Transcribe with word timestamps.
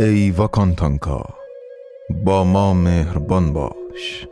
ای 0.00 0.30
واکانتانکا 0.30 1.24
با 2.24 2.44
ما 2.44 2.74
مهربان 2.74 3.52
باش. 3.52 4.26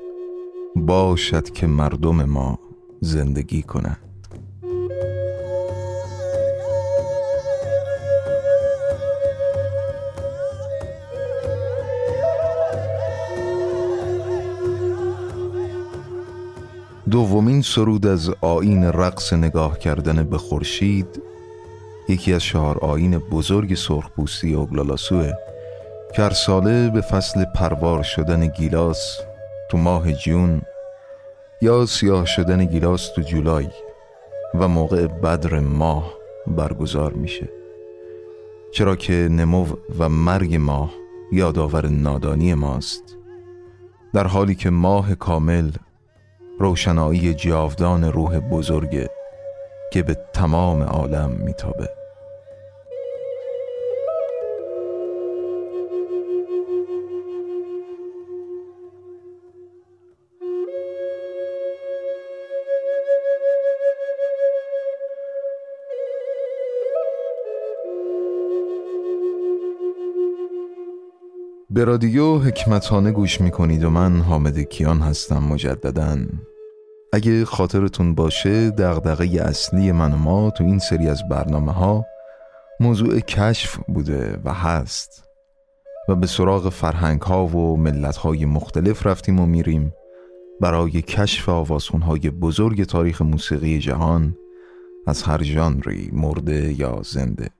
باشد 0.76 1.50
که 1.50 1.66
مردم 1.66 2.24
ما 2.24 2.58
زندگی 3.00 3.62
کنند. 3.62 3.96
دومین 17.10 17.62
سرود 17.62 18.06
از 18.06 18.30
آین 18.40 18.84
رقص 18.84 19.32
نگاه 19.32 19.78
کردن 19.78 20.22
به 20.24 20.38
خورشید 20.38 21.22
یکی 22.08 22.32
از 22.32 22.42
چهار 22.42 22.78
آین 22.78 23.18
بزرگ 23.18 23.74
سرخپوستی 23.74 24.54
اوگلالاسوه 24.54 25.32
که 26.16 26.22
هر 26.22 26.30
ساله 26.30 26.90
به 26.90 27.00
فصل 27.00 27.44
پروار 27.44 28.02
شدن 28.02 28.46
گیلاس 28.46 29.20
تو 29.70 29.78
ماه 29.78 30.12
جون 30.12 30.62
یا 31.62 31.86
سیاه 31.86 32.26
شدن 32.26 32.64
گیلاس 32.64 33.08
تو 33.08 33.22
جولای 33.22 33.68
و 34.54 34.68
موقع 34.68 35.06
بدر 35.06 35.58
ماه 35.58 36.14
برگزار 36.46 37.12
میشه. 37.12 37.48
چرا 38.72 38.96
که 38.96 39.12
نمو 39.12 39.66
و 39.98 40.08
مرگ 40.08 40.56
ماه 40.56 40.94
یادآور 41.32 41.86
نادانی 41.86 42.54
ماست. 42.54 43.16
در 44.14 44.26
حالی 44.26 44.54
که 44.54 44.70
ماه 44.70 45.14
کامل 45.14 45.70
روشنایی 46.58 47.34
جاودان 47.34 48.04
روح 48.04 48.38
بزرگه 48.38 49.10
که 49.92 50.02
به 50.02 50.16
تمام 50.32 50.82
عالم 50.82 51.30
میتابه. 51.30 52.05
به 71.76 71.84
رادیو 71.84 72.38
حکمتانه 72.38 73.12
گوش 73.12 73.40
می‌کنید 73.40 73.84
و 73.84 73.90
من 73.90 74.20
حامد 74.20 74.58
کیان 74.58 75.00
هستم 75.00 75.38
مجددا. 75.38 76.16
اگه 77.12 77.44
خاطرتون 77.44 78.14
باشه 78.14 78.70
دغدغه 78.70 79.42
اصلی 79.42 79.92
من 79.92 80.12
و 80.12 80.16
ما 80.16 80.50
تو 80.50 80.64
این 80.64 80.78
سری 80.78 81.08
از 81.08 81.28
برنامه 81.30 81.72
ها 81.72 82.04
موضوع 82.80 83.20
کشف 83.20 83.78
بوده 83.88 84.38
و 84.44 84.52
هست. 84.52 85.24
و 86.08 86.14
به 86.14 86.26
سراغ 86.26 86.68
فرهنگ 86.68 87.20
ها 87.20 87.46
و 87.46 87.76
ملت 87.76 88.16
های 88.16 88.44
مختلف 88.44 89.06
رفتیم 89.06 89.40
و 89.40 89.46
میریم 89.46 89.92
برای 90.60 91.02
کشف 91.02 91.48
آوازخون 91.48 92.02
های 92.02 92.30
بزرگ 92.30 92.84
تاریخ 92.84 93.22
موسیقی 93.22 93.78
جهان 93.78 94.36
از 95.06 95.22
هر 95.22 95.42
ژانری 95.42 96.10
مرده 96.12 96.80
یا 96.80 97.00
زنده. 97.04 97.55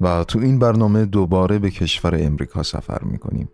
و 0.00 0.24
تو 0.24 0.38
این 0.38 0.58
برنامه 0.58 1.04
دوباره 1.04 1.58
به 1.58 1.70
کشور 1.70 2.14
امریکا 2.22 2.62
سفر 2.62 3.02
می‌کنیم. 3.04 3.48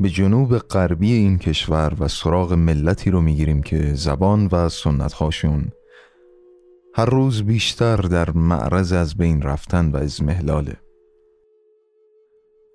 به 0.00 0.08
جنوب 0.08 0.58
غربی 0.58 1.12
این 1.12 1.38
کشور 1.38 1.96
و 2.00 2.08
سراغ 2.08 2.52
ملتی 2.52 3.10
رو 3.10 3.20
می‌گیریم 3.20 3.62
که 3.62 3.94
زبان 3.94 4.48
و 4.52 4.68
سنت 4.68 5.12
هاشون 5.12 5.70
هر 6.94 7.04
روز 7.04 7.42
بیشتر 7.42 7.96
در 7.96 8.30
معرض 8.30 8.92
از 8.92 9.16
بین 9.16 9.42
رفتن 9.42 9.90
و 9.90 9.96
ازمهلاله 9.96 10.76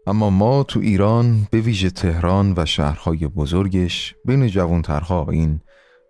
اما 0.07 0.29
ما 0.29 0.63
تو 0.63 0.79
ایران 0.79 1.47
به 1.51 1.61
ویژه 1.61 1.89
تهران 1.89 2.53
و 2.57 2.65
شهرهای 2.65 3.27
بزرگش 3.27 4.15
بین 4.25 4.47
جوانترها 4.47 5.27
این 5.31 5.59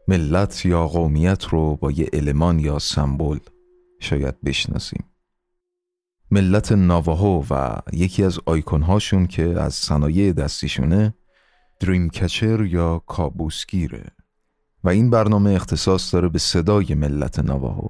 ملت 0.07 0.65
یا 0.65 0.87
قومیت 0.87 1.43
رو 1.45 1.75
با 1.75 1.91
یه 1.91 2.09
المان 2.13 2.59
یا 2.59 2.79
سمبل 2.79 3.37
شاید 3.99 4.41
بشناسیم. 4.41 5.05
ملت 6.31 6.71
ناواهو 6.71 7.43
و 7.49 7.77
یکی 7.93 8.23
از 8.23 8.39
آیکونهاشون 8.45 9.27
که 9.27 9.43
از 9.43 9.73
صنایع 9.73 10.33
دستیشونه 10.33 11.13
دریم 11.79 12.09
کچر 12.09 12.65
یا 12.65 12.99
کابوسگیره. 12.99 14.05
و 14.83 14.89
این 14.89 15.09
برنامه 15.09 15.51
اختصاص 15.51 16.13
داره 16.13 16.29
به 16.29 16.39
صدای 16.39 16.95
ملت 16.95 17.39
ناواهو. 17.39 17.87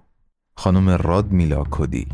خانم 0.56 0.90
راد 0.90 1.32
میلا 1.32 1.64
کدی 1.72 2.08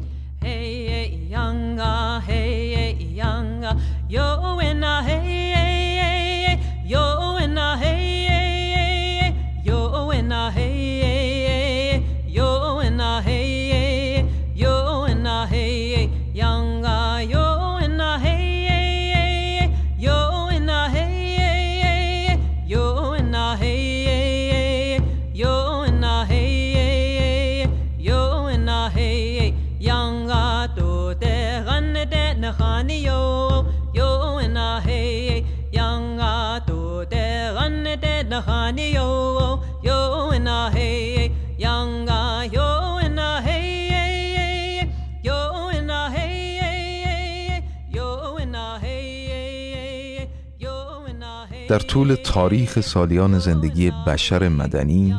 در 51.73 51.79
طول 51.79 52.15
تاریخ 52.15 52.81
سالیان 52.81 53.39
زندگی 53.39 53.91
بشر 54.07 54.49
مدنی 54.49 55.15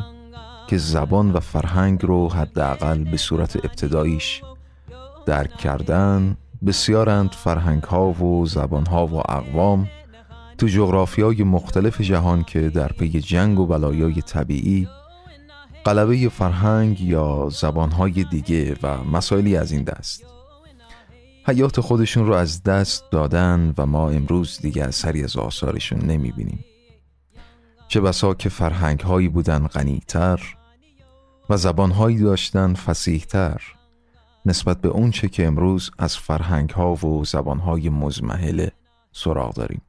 که 0.69 0.77
زبان 0.77 1.31
و 1.31 1.39
فرهنگ 1.39 2.05
رو 2.05 2.29
حداقل 2.29 3.03
به 3.03 3.17
صورت 3.17 3.55
ابتداییش 3.55 4.41
درک 5.25 5.57
کردن 5.57 6.37
بسیارند 6.65 7.29
فرهنگ 7.31 7.83
ها 7.83 8.11
و 8.11 8.45
زبان 8.45 8.85
ها 8.85 9.07
و 9.07 9.15
اقوام 9.15 9.87
تو 10.57 10.67
جغرافی 10.67 11.21
های 11.21 11.43
مختلف 11.43 12.01
جهان 12.01 12.43
که 12.43 12.69
در 12.69 12.87
پی 12.87 13.09
جنگ 13.09 13.59
و 13.59 13.65
بلایای 13.65 14.21
طبیعی 14.21 14.87
قلبه 15.83 16.29
فرهنگ 16.29 17.01
یا 17.01 17.49
زبان 17.51 17.91
های 17.91 18.23
دیگه 18.23 18.75
و 18.83 19.03
مسائلی 19.03 19.57
از 19.57 19.71
این 19.71 19.83
دست. 19.83 20.34
حیات 21.47 21.79
خودشون 21.79 22.27
رو 22.27 22.33
از 22.33 22.63
دست 22.63 23.11
دادن 23.11 23.73
و 23.77 23.85
ما 23.85 24.09
امروز 24.09 24.59
دیگه 24.61 24.83
اثری 24.83 25.23
از 25.23 25.37
آثارشون 25.37 25.99
نمی 25.99 26.31
بینیم. 26.31 26.65
چه 27.87 28.01
بسا 28.01 28.33
که 28.33 28.49
فرهنگ 28.49 28.99
هایی 28.99 29.27
بودن 29.27 29.67
غنیتر 29.67 30.55
و 31.49 31.57
زبان 31.57 31.91
هایی 31.91 32.17
داشتن 32.17 32.73
فسیحتر 32.73 33.61
نسبت 34.45 34.81
به 34.81 34.89
اون 34.89 35.11
چه 35.11 35.29
که 35.29 35.47
امروز 35.47 35.91
از 35.97 36.17
فرهنگ 36.17 36.69
ها 36.69 36.93
و 36.93 37.25
زبان 37.25 37.59
های 37.59 37.89
مزمحل 37.89 38.67
سراغ 39.11 39.53
داریم. 39.53 39.81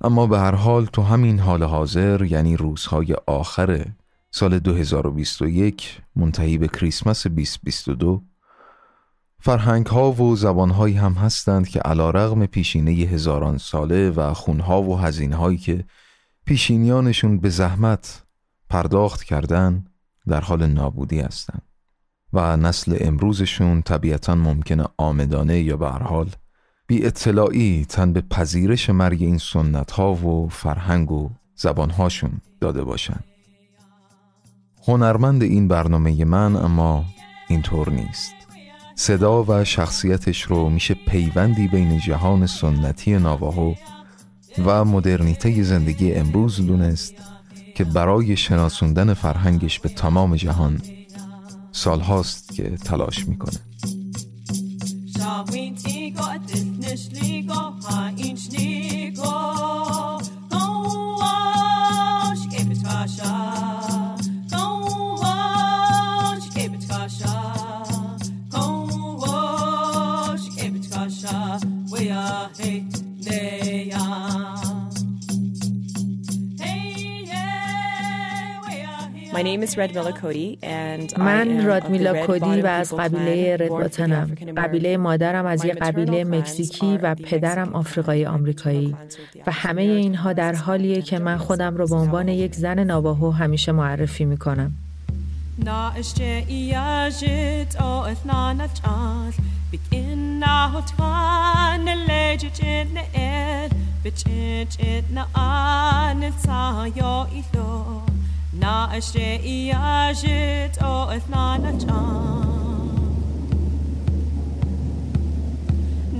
اما 0.00 0.26
به 0.26 0.38
هر 0.38 0.54
حال 0.54 0.86
تو 0.86 1.02
همین 1.02 1.38
حال 1.38 1.62
حاضر 1.62 2.22
یعنی 2.22 2.56
روزهای 2.56 3.14
آخر 3.26 3.84
سال 4.30 4.58
2021 4.58 6.00
منتهی 6.16 6.58
به 6.58 6.68
کریسمس 6.68 7.26
2022 7.26 8.22
فرهنگ 9.44 9.86
ها 9.86 10.12
و 10.12 10.36
زبان 10.36 10.70
هایی 10.70 10.94
هم 10.94 11.12
هستند 11.12 11.68
که 11.68 11.80
علا 11.80 12.10
رغم 12.10 12.46
پیشینه 12.46 12.90
هزاران 12.90 13.58
ساله 13.58 14.10
و 14.10 14.34
خونها 14.34 14.82
و 14.82 14.98
هزینه 14.98 15.36
هایی 15.36 15.58
که 15.58 15.84
پیشینیانشون 16.44 17.38
به 17.38 17.48
زحمت 17.48 18.22
پرداخت 18.70 19.22
کردن 19.22 19.84
در 20.28 20.40
حال 20.40 20.66
نابودی 20.66 21.20
هستند 21.20 21.62
و 22.32 22.56
نسل 22.56 22.96
امروزشون 23.00 23.82
طبیعتا 23.82 24.34
ممکنه 24.34 24.84
آمدانه 24.96 25.60
یا 25.60 25.76
به 25.76 25.88
حال 25.88 26.30
بی 26.86 27.06
اطلاعی 27.06 27.86
تن 27.88 28.12
به 28.12 28.20
پذیرش 28.20 28.90
مرگ 28.90 29.22
این 29.22 29.38
سنت 29.38 29.90
ها 29.90 30.14
و 30.14 30.48
فرهنگ 30.48 31.12
و 31.12 31.30
زبان 31.54 31.90
هاشون 31.90 32.32
داده 32.60 32.84
باشن. 32.84 33.20
هنرمند 34.88 35.42
این 35.42 35.68
برنامه 35.68 36.24
من 36.24 36.56
اما 36.56 37.04
اینطور 37.48 37.90
نیست. 37.90 38.41
صدا 39.02 39.44
و 39.48 39.64
شخصیتش 39.64 40.42
رو 40.42 40.68
میشه 40.68 40.94
پیوندی 40.94 41.68
بین 41.68 41.98
جهان 41.98 42.46
سنتی 42.46 43.12
نواهو 43.12 43.74
و 44.66 44.84
مدرنیته 44.84 45.62
زندگی 45.62 46.12
امروز 46.12 46.66
دونست 46.66 47.14
که 47.74 47.84
برای 47.84 48.36
شناسوندن 48.36 49.14
فرهنگش 49.14 49.78
به 49.78 49.88
تمام 49.88 50.36
جهان 50.36 50.82
سالهاست 51.72 52.54
که 52.54 52.62
تلاش 52.62 53.28
می‌کنه. 53.28 53.58
من 81.18 81.64
رادمیلا 81.64 82.26
کودی 82.26 82.60
و 82.60 82.66
از 82.66 82.94
قبیله 82.94 83.56
ردباتنم 83.56 84.36
قبیله 84.56 84.96
مادرم 84.96 85.46
از 85.46 85.64
یک 85.64 85.74
قبیله 85.74 86.24
مکزیکی 86.24 86.98
و 87.02 87.14
پدرم 87.14 87.74
آفریقایی 87.74 88.26
آمریکایی. 88.26 88.96
و 89.46 89.52
همه 89.52 89.82
اینها 89.82 90.32
در 90.32 90.54
حالیه 90.54 91.02
که 91.02 91.18
من 91.18 91.36
خودم 91.38 91.76
رو 91.76 91.86
به 91.86 91.94
عنوان 91.94 92.28
یک 92.28 92.54
زن 92.54 92.78
نواهو 92.78 93.30
همیشه 93.30 93.72
معرفی 93.72 94.24
می‌کنم. 94.24 94.72
Na 95.58 95.92
na 108.62 108.74
ashe 108.96 109.28
iajit 109.54 110.74
o 110.90 110.94
ethna 111.16 111.46
na 111.62 111.72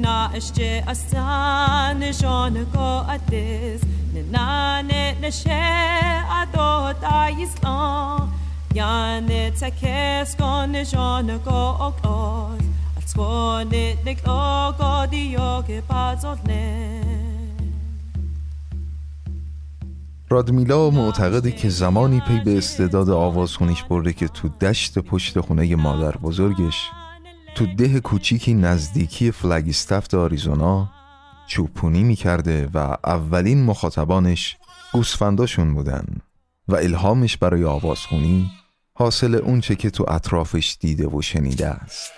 Na 0.03 0.17
ashe 0.39 0.71
asan 0.93 2.01
nishon 2.01 2.57
ko 2.75 2.89
atis. 3.15 3.83
Nina 4.13 4.83
ne 4.89 5.03
nashe 5.23 5.63
ato 6.41 6.69
ta 7.01 7.19
yislan 7.39 8.29
Yan 8.75 9.27
ne 9.27 9.51
tzakes 9.53 10.37
kon 10.37 10.73
nishon 10.75 11.29
ko 11.47 11.61
oklos 11.87 12.65
Atzwon 12.99 13.71
ne 13.71 13.85
nek 14.05 14.21
oko 14.27 14.93
diyo 15.13 15.51
ke 15.67 15.79
pazot 15.89 16.41
nes 16.47 17.22
رادمیلا 20.33 20.91
معتقده 20.91 21.53
که 21.53 21.69
زمانی 21.69 22.21
پی 22.21 22.41
به 22.41 22.59
استعداد 22.59 23.11
آوازخونیش 23.11 23.83
برده 23.83 24.13
که 24.13 24.29
تو 24.29 24.49
دشت 24.49 24.99
پشت 24.99 25.41
خونه 25.41 25.77
مادر 25.77 26.17
بزرگش 26.17 26.89
تو 27.55 27.67
ده 27.67 28.01
کوچیکی 28.01 28.55
نزدیکی 28.55 29.31
فلگستفت 29.31 30.15
آریزونا 30.15 30.91
چوپونی 31.47 32.03
می‌کرده 32.03 32.69
و 32.75 32.97
اولین 33.05 33.65
مخاطبانش 33.65 34.57
گوسفنداشون 34.93 35.75
بودن 35.75 36.07
و 36.69 36.77
الهامش 36.77 37.37
برای 37.37 37.65
آوازخونی 37.65 38.51
حاصل 38.95 39.35
اونچه 39.35 39.77
که 39.77 39.91
تو 39.91 40.05
اطرافش 40.09 40.77
دیده 40.81 41.07
و 41.07 41.23
شنیده 41.23 41.67
است. 41.67 42.13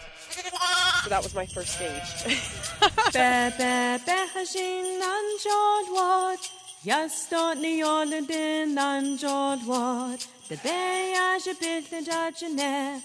Jag 6.86 7.10
står 7.10 7.54
ni 7.54 7.82
alle 7.82 8.20
den 8.20 8.78
anjord 8.78 9.62
ward. 9.66 10.20
The 10.48 10.56
bay 10.56 11.14
as 11.16 11.46
a 11.46 11.54
bit 11.60 11.88
the 11.90 12.02
judgene 12.02 13.00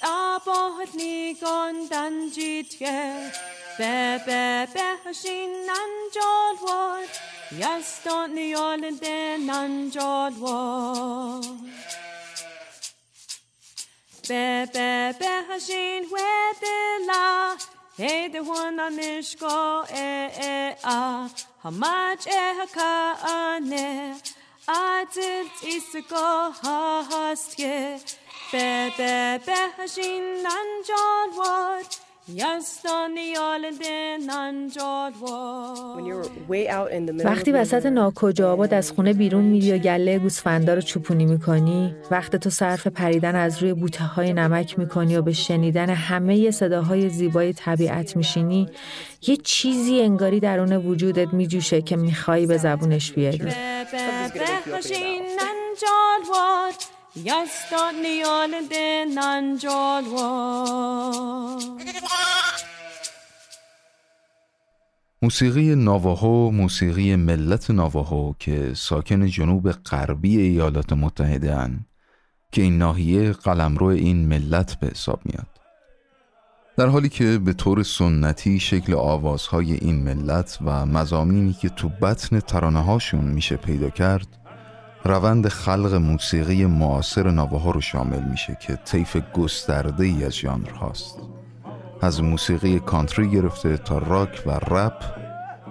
Abo 0.00 0.78
hat 0.78 0.94
ni 0.94 1.34
gon 1.34 1.88
dan 1.88 2.30
jitge 2.30 3.32
Be 3.78 4.18
be 4.26 4.66
be 4.72 4.86
hashin 5.04 5.66
anjord 5.80 6.62
ward. 6.62 7.08
Don't 8.04 8.34
ni 8.34 8.54
alle 8.54 8.92
den 9.00 9.50
anjord 9.50 10.38
ward. 10.38 11.44
Be 14.28 14.66
be 14.72 15.12
be 15.18 15.32
hashin 15.48 16.06
where 16.08 16.54
the 16.60 17.06
la 17.08 17.73
Hey 17.96 18.28
one 18.40 18.80
on 18.80 18.98
mishko 18.98 19.84
e 19.88 19.94
eh, 19.94 20.26
e 20.26 20.42
eh, 20.42 20.70
a 20.72 20.76
ah. 20.82 21.30
Hamach 21.62 22.26
e 22.26 22.30
eh, 22.32 22.54
hakane 22.58 24.16
ah, 24.66 25.04
Adil 25.04 25.46
isiko 25.62 26.52
ha 26.60 27.06
hastye 27.08 28.00
Be 28.50 28.90
be 28.96 29.38
be 29.46 29.58
hashin 29.76 30.42
nan 30.42 30.68
what 31.36 32.03
وقتی 37.24 37.52
وسط 37.52 37.86
ناکجا 37.86 38.52
آباد 38.52 38.74
از 38.74 38.92
خونه 38.92 39.12
بیرون 39.12 39.44
میری 39.44 39.72
و 39.72 39.78
گله 39.78 40.18
گوسفندا 40.18 40.74
رو 40.74 40.80
چوپونی 40.80 41.26
می‌کنی 41.26 41.94
وقت 42.10 42.36
تو 42.36 42.50
صرف 42.50 42.86
پریدن 42.86 43.36
از 43.36 43.62
روی 43.62 43.74
بوته 43.74 44.04
های 44.04 44.32
نمک 44.32 44.78
می‌کنی 44.78 45.16
و 45.16 45.22
به 45.22 45.32
شنیدن 45.32 45.90
همه 45.90 46.50
صداهای 46.50 47.08
زیبای 47.08 47.52
طبیعت 47.52 48.16
میشینی 48.16 48.68
یه 49.26 49.36
چیزی 49.36 50.00
انگاری 50.00 50.40
درون 50.40 50.72
وجودت 50.72 51.34
میجوشه 51.34 51.82
که 51.82 51.96
می‌خوای 51.96 52.46
به 52.46 52.56
زبونش 52.56 53.12
بیاری. 53.12 53.52
موسیقی 65.22 65.74
نواهو 65.74 66.50
موسیقی 66.50 67.16
ملت 67.16 67.70
نواهو 67.70 68.32
که 68.38 68.74
ساکن 68.74 69.26
جنوب 69.26 69.70
غربی 69.70 70.40
ایالات 70.40 70.92
متحده 70.92 71.54
هن 71.54 71.86
که 72.52 72.62
این 72.62 72.78
ناحیه 72.78 73.32
قلمرو 73.32 73.86
این 73.86 74.28
ملت 74.28 74.74
به 74.80 74.86
حساب 74.86 75.20
میاد. 75.24 75.46
در 76.76 76.86
حالی 76.86 77.08
که 77.08 77.38
به 77.38 77.52
طور 77.52 77.82
سنتی 77.82 78.60
شکل 78.60 78.94
آوازهای 78.94 79.72
این 79.72 80.02
ملت 80.02 80.58
و 80.64 80.86
مزامینی 80.86 81.52
که 81.52 81.68
تو 81.68 81.88
بطن 81.88 82.40
ترانه 82.40 82.82
هاشون 82.82 83.24
میشه 83.24 83.56
پیدا 83.56 83.90
کرد 83.90 84.43
روند 85.06 85.48
خلق 85.48 85.94
موسیقی 85.94 86.66
معاصر 86.66 87.30
نواها 87.30 87.70
رو 87.70 87.80
شامل 87.80 88.22
میشه 88.22 88.56
که 88.60 88.76
طیف 88.76 89.16
گسترده 89.34 90.04
ای 90.04 90.24
از 90.24 90.32
ژانر 90.32 90.70
هاست. 90.70 91.18
از 92.00 92.22
موسیقی 92.22 92.78
کانتری 92.78 93.30
گرفته 93.30 93.76
تا 93.76 93.98
راک 93.98 94.42
و 94.46 94.50
رپ 94.50 95.02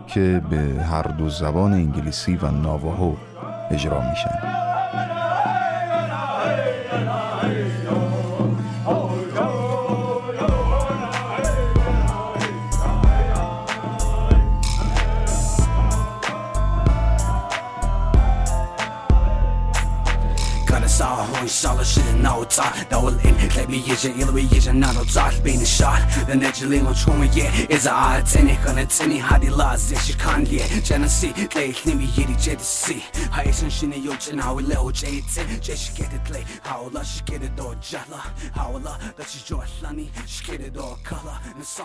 که 0.08 0.42
به 0.50 0.84
هر 0.84 1.04
دو 1.04 1.30
زبان 1.30 1.74
انگلیسی 1.74 2.36
و 2.36 2.52
نواهو 2.52 3.16
اجرا 3.72 4.10
میشن. 4.10 4.62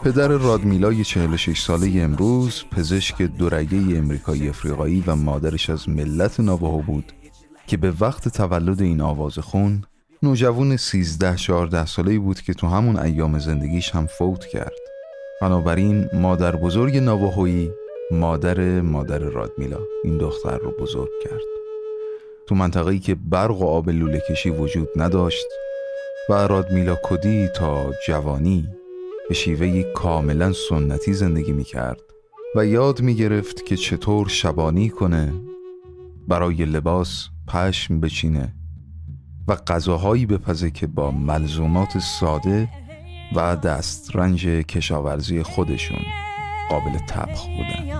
پدر 0.04 0.28
رادمیلا 0.28 0.92
ساله 1.54 2.02
امروز 2.02 2.64
پزشک 2.70 3.22
دورهایی 3.22 3.96
امریکایی 3.96 4.48
آفریقایی 4.48 5.04
و 5.06 5.16
مادرش 5.16 5.70
از 5.70 5.88
ملت 5.88 6.40
ناواهو 6.40 6.82
بود 6.82 7.12
که 7.66 7.76
به 7.76 7.92
وقت 8.00 8.28
تولد 8.28 8.82
این 8.82 9.00
آواز 9.00 9.38
خون 9.38 9.84
نوجوان 10.22 10.76
13 10.76 11.36
14 11.36 11.86
ساله 11.86 12.18
بود 12.18 12.40
که 12.40 12.54
تو 12.54 12.66
همون 12.66 12.98
ایام 12.98 13.38
زندگیش 13.38 13.90
هم 13.90 14.06
فوت 14.06 14.46
کرد. 14.46 14.72
بنابراین 15.40 16.08
مادر 16.12 16.56
بزرگ 16.56 16.96
نواهویی 16.96 17.70
مادر 18.10 18.80
مادر 18.80 19.18
رادمیلا 19.18 19.78
این 20.04 20.18
دختر 20.18 20.58
رو 20.58 20.70
بزرگ 20.70 21.10
کرد. 21.24 21.42
تو 22.46 22.54
منطقه‌ای 22.54 22.98
که 22.98 23.14
برق 23.14 23.62
و 23.62 23.66
آب 23.66 23.90
لوله 23.90 24.22
کشی 24.30 24.50
وجود 24.50 24.88
نداشت 24.96 25.46
و 26.30 26.32
رادمیلا 26.32 26.98
کدی 27.02 27.48
تا 27.48 27.92
جوانی 28.06 28.68
به 29.28 29.34
شیوهی 29.34 29.92
کاملا 29.94 30.52
سنتی 30.52 31.12
زندگی 31.12 31.52
می 31.52 31.64
کرد 31.64 32.00
و 32.56 32.66
یاد 32.66 33.00
می 33.00 33.14
گرفت 33.14 33.66
که 33.66 33.76
چطور 33.76 34.28
شبانی 34.28 34.88
کنه 34.88 35.32
برای 36.28 36.64
لباس 36.64 37.28
پشم 37.48 38.00
بچینه. 38.00 38.57
و 39.48 39.54
غذاهایی 39.54 40.26
بپزه 40.26 40.70
که 40.70 40.86
با 40.86 41.10
ملزومات 41.10 41.98
ساده 41.98 42.68
و 43.36 43.56
دسترنج 43.56 44.46
کشاورزی 44.46 45.42
خودشون 45.42 46.02
قابل 46.70 46.98
تبخ 47.08 47.46
بودن. 47.46 47.98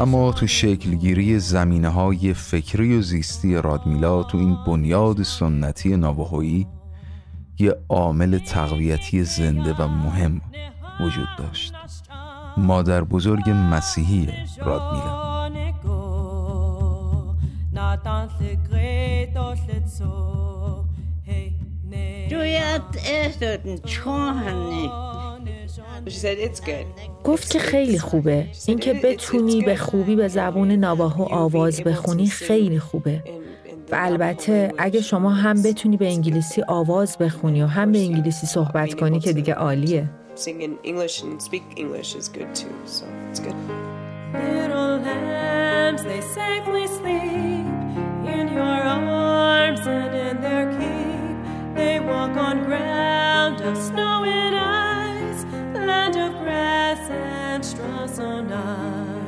اما 0.00 0.32
تو 0.32 0.46
شکلگیری 0.46 1.38
زمینه 1.38 1.88
های 1.88 2.34
فکری 2.34 2.98
و 2.98 3.02
زیستی 3.02 3.56
رادمیلا 3.56 4.22
تو 4.22 4.38
این 4.38 4.56
بنیاد 4.66 5.22
سنتی 5.22 5.96
نواهویی 5.96 6.66
یه 7.62 7.76
عامل 7.88 8.38
تقویتی 8.38 9.24
زنده 9.24 9.72
و 9.72 9.88
مهم 9.88 10.40
وجود 11.00 11.28
داشت. 11.38 11.74
مادر 12.56 13.04
بزرگ 13.04 13.50
مسیحی 13.50 14.28
رادمیلا 14.58 15.22
گفت 27.24 27.50
که 27.50 27.58
خیلی 27.58 27.98
خوبه. 27.98 28.46
اینکه 28.66 28.94
بتونی 28.94 29.60
به 29.60 29.76
خوبی 29.76 30.16
به 30.16 30.28
زبون 30.28 30.70
نواهو 30.70 31.22
آواز 31.22 31.82
بخونی 31.82 32.26
خیلی 32.26 32.78
خوبه. 32.78 33.24
و 33.92 33.96
البته 33.98 34.72
اگه 34.78 35.00
شما 35.00 35.30
هم 35.30 35.62
بتونی 35.62 35.96
به 35.96 36.06
انگلیسی 36.08 36.62
آواز 36.68 37.18
بخونی 37.18 37.62
و 37.62 37.66
هم 37.66 37.92
به 37.92 37.98
انگلیسی 37.98 38.46
صحبت 38.46 38.94
کنی 38.94 39.20
که 39.20 39.32
دیگه 39.32 39.54
عالیه. 39.54 40.08
They 51.76 51.98
walk 52.00 52.36
on 52.48 52.56
ground 52.68 53.58
of 53.68 53.76
snow 53.88 54.16
and 54.40 54.54
ice, 54.54 55.40
land 55.88 56.16
of 56.26 56.32
grass 56.42 57.02
and 57.10 57.60
straw 57.64 58.06
so 58.06 58.28
nice. 58.42 59.21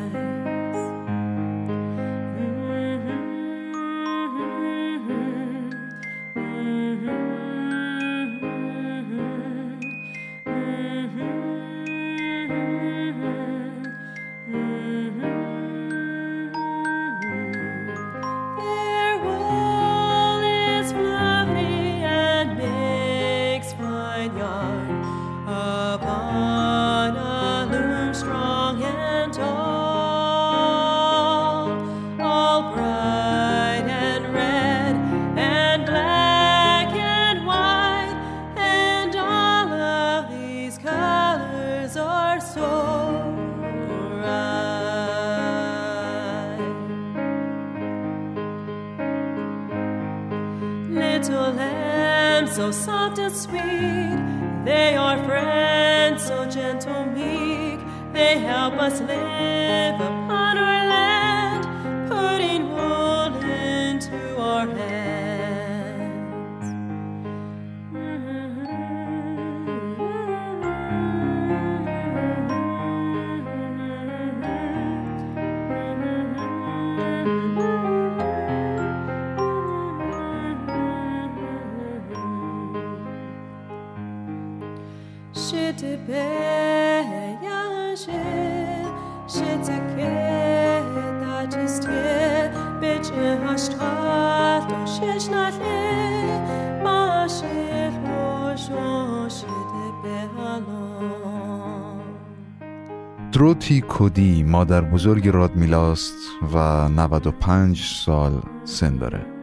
دروتی 103.33 103.81
کودی 103.81 104.43
مادر 104.43 104.81
بزرگ 104.81 105.29
رادمیلاست 105.29 106.15
و 106.55 106.89
95 106.89 107.83
سال 107.83 108.43
سن 108.65 108.97
داره. 108.97 109.34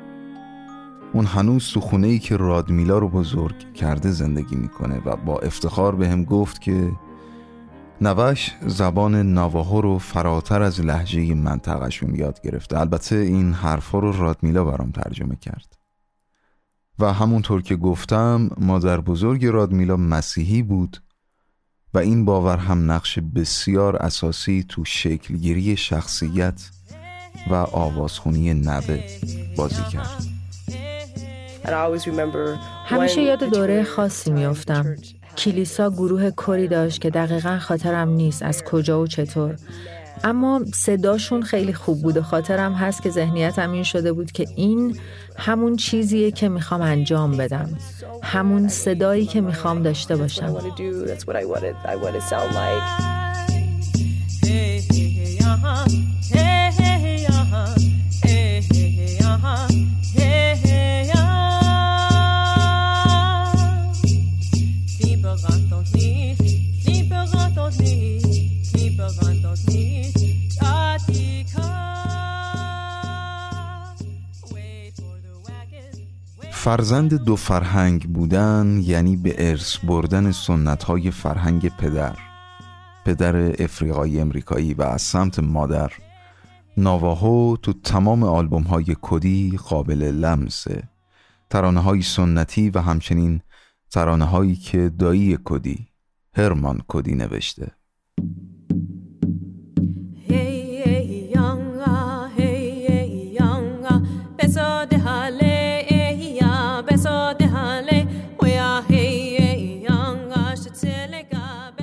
اون 1.14 1.26
هنوز 1.26 1.72
تو 1.72 1.80
خونه 1.80 2.08
ای 2.08 2.20
که 2.20 2.38
رادمیلا 2.38 2.98
رو 2.98 3.10
بزرگ 3.10 3.74
کرده 3.74 4.12
زندگی 4.12 4.56
می‌کنه 4.56 5.02
و 5.06 5.16
با 5.16 5.40
افتخار 5.40 5.96
به 5.96 6.10
هم 6.10 6.24
گفت 6.24 6.62
که 6.62 6.92
نوش 8.02 8.52
زبان 8.68 9.16
نواهو 9.16 9.82
رو 9.82 9.98
فراتر 9.98 10.62
از 10.62 10.82
لحجه 10.82 11.34
منطقهشون 11.34 12.16
یاد 12.16 12.42
گرفته. 12.42 12.80
البته 12.80 13.16
این 13.16 13.54
حرفا 13.54 14.00
رو 14.00 14.12
رادمیلا 14.12 14.64
برام 14.64 14.92
ترجمه 14.92 15.36
کرد. 15.36 15.78
و 17.00 17.14
همونطور 17.14 17.62
که 17.62 17.76
گفتم 17.76 18.50
مادر 18.58 19.02
بزرگ 19.02 19.46
رادمیلا 19.46 19.98
مسیحی 19.98 20.62
بود 20.62 21.02
و 21.94 21.98
این 21.98 22.26
باور 22.26 22.58
هم 22.58 22.92
نقش 22.92 23.20
بسیار 23.20 23.96
اساسی 23.96 24.66
تو 24.70 24.86
شکلگیری 24.86 25.78
شخصیت 25.78 26.70
و 27.50 27.54
آوازخونی 27.56 28.54
نوه 28.54 29.04
بازی 29.58 29.84
کرد. 29.84 30.41
همیشه 32.86 33.22
یاد 33.22 33.44
دوره 33.44 33.84
خاصی 33.84 34.32
میافتم. 34.32 34.96
کلیسا 35.38 35.90
گروه 35.90 36.32
کری 36.32 36.68
داشت 36.68 37.02
که 37.02 37.10
دقیقا 37.10 37.60
خاطرم 37.60 38.10
نیست 38.10 38.44
از 38.44 38.64
کجا 38.64 39.02
و 39.02 39.08
چطور. 39.08 39.56
اما 40.24 40.62
صداشون 40.74 41.42
خیلی 41.42 41.74
خوب 41.74 42.02
بود 42.02 42.18
و 42.18 42.22
خاطرم 42.22 42.74
هست 42.74 43.04
که 43.04 43.10
ذهنیتم 43.10 43.72
این 43.72 43.84
شده 43.84 44.14
بود 44.14 44.32
که 44.32 44.48
این 44.56 44.98
همون 45.38 45.76
چیزیه 45.76 46.32
که 46.32 46.50
می‌خوام 46.50 46.82
انجام 46.82 47.38
بدم. 47.38 47.70
همون 48.24 48.68
صدایی 48.68 49.26
که 49.26 49.42
می‌خوام 49.42 49.84
داشته 49.84 50.16
باشم. 50.16 50.56
فرزند 76.64 77.14
دو 77.14 77.36
فرهنگ 77.36 78.14
بودن 78.14 78.80
یعنی 78.84 79.18
به 79.18 79.50
ارث 79.50 79.78
بردن 79.78 80.32
سنت 80.32 80.84
های 80.84 81.12
فرهنگ 81.12 81.70
پدر. 81.70 82.18
پدر 83.06 83.64
افریقایی 83.64 84.20
امریکایی 84.20 84.74
و 84.74 84.82
از 84.82 85.02
سمت 85.02 85.40
مادر. 85.40 85.92
نواهو 86.78 87.58
تو 87.58 87.74
تمام 87.74 88.24
آلبوم 88.24 88.64
های 88.64 88.96
کدی 89.02 89.60
قابل 89.70 90.04
لمسه. 90.04 90.84
ترانه 91.50 91.80
های 91.80 92.02
سنتی 92.02 92.70
و 92.70 92.80
همچنین 92.80 93.42
ترانه 93.92 94.26
هایی 94.26 94.56
که 94.56 94.90
دایی 95.00 95.38
کدی 95.44 95.88
هرمان 96.38 96.82
کدی 96.88 97.16
نوشته. 97.16 97.72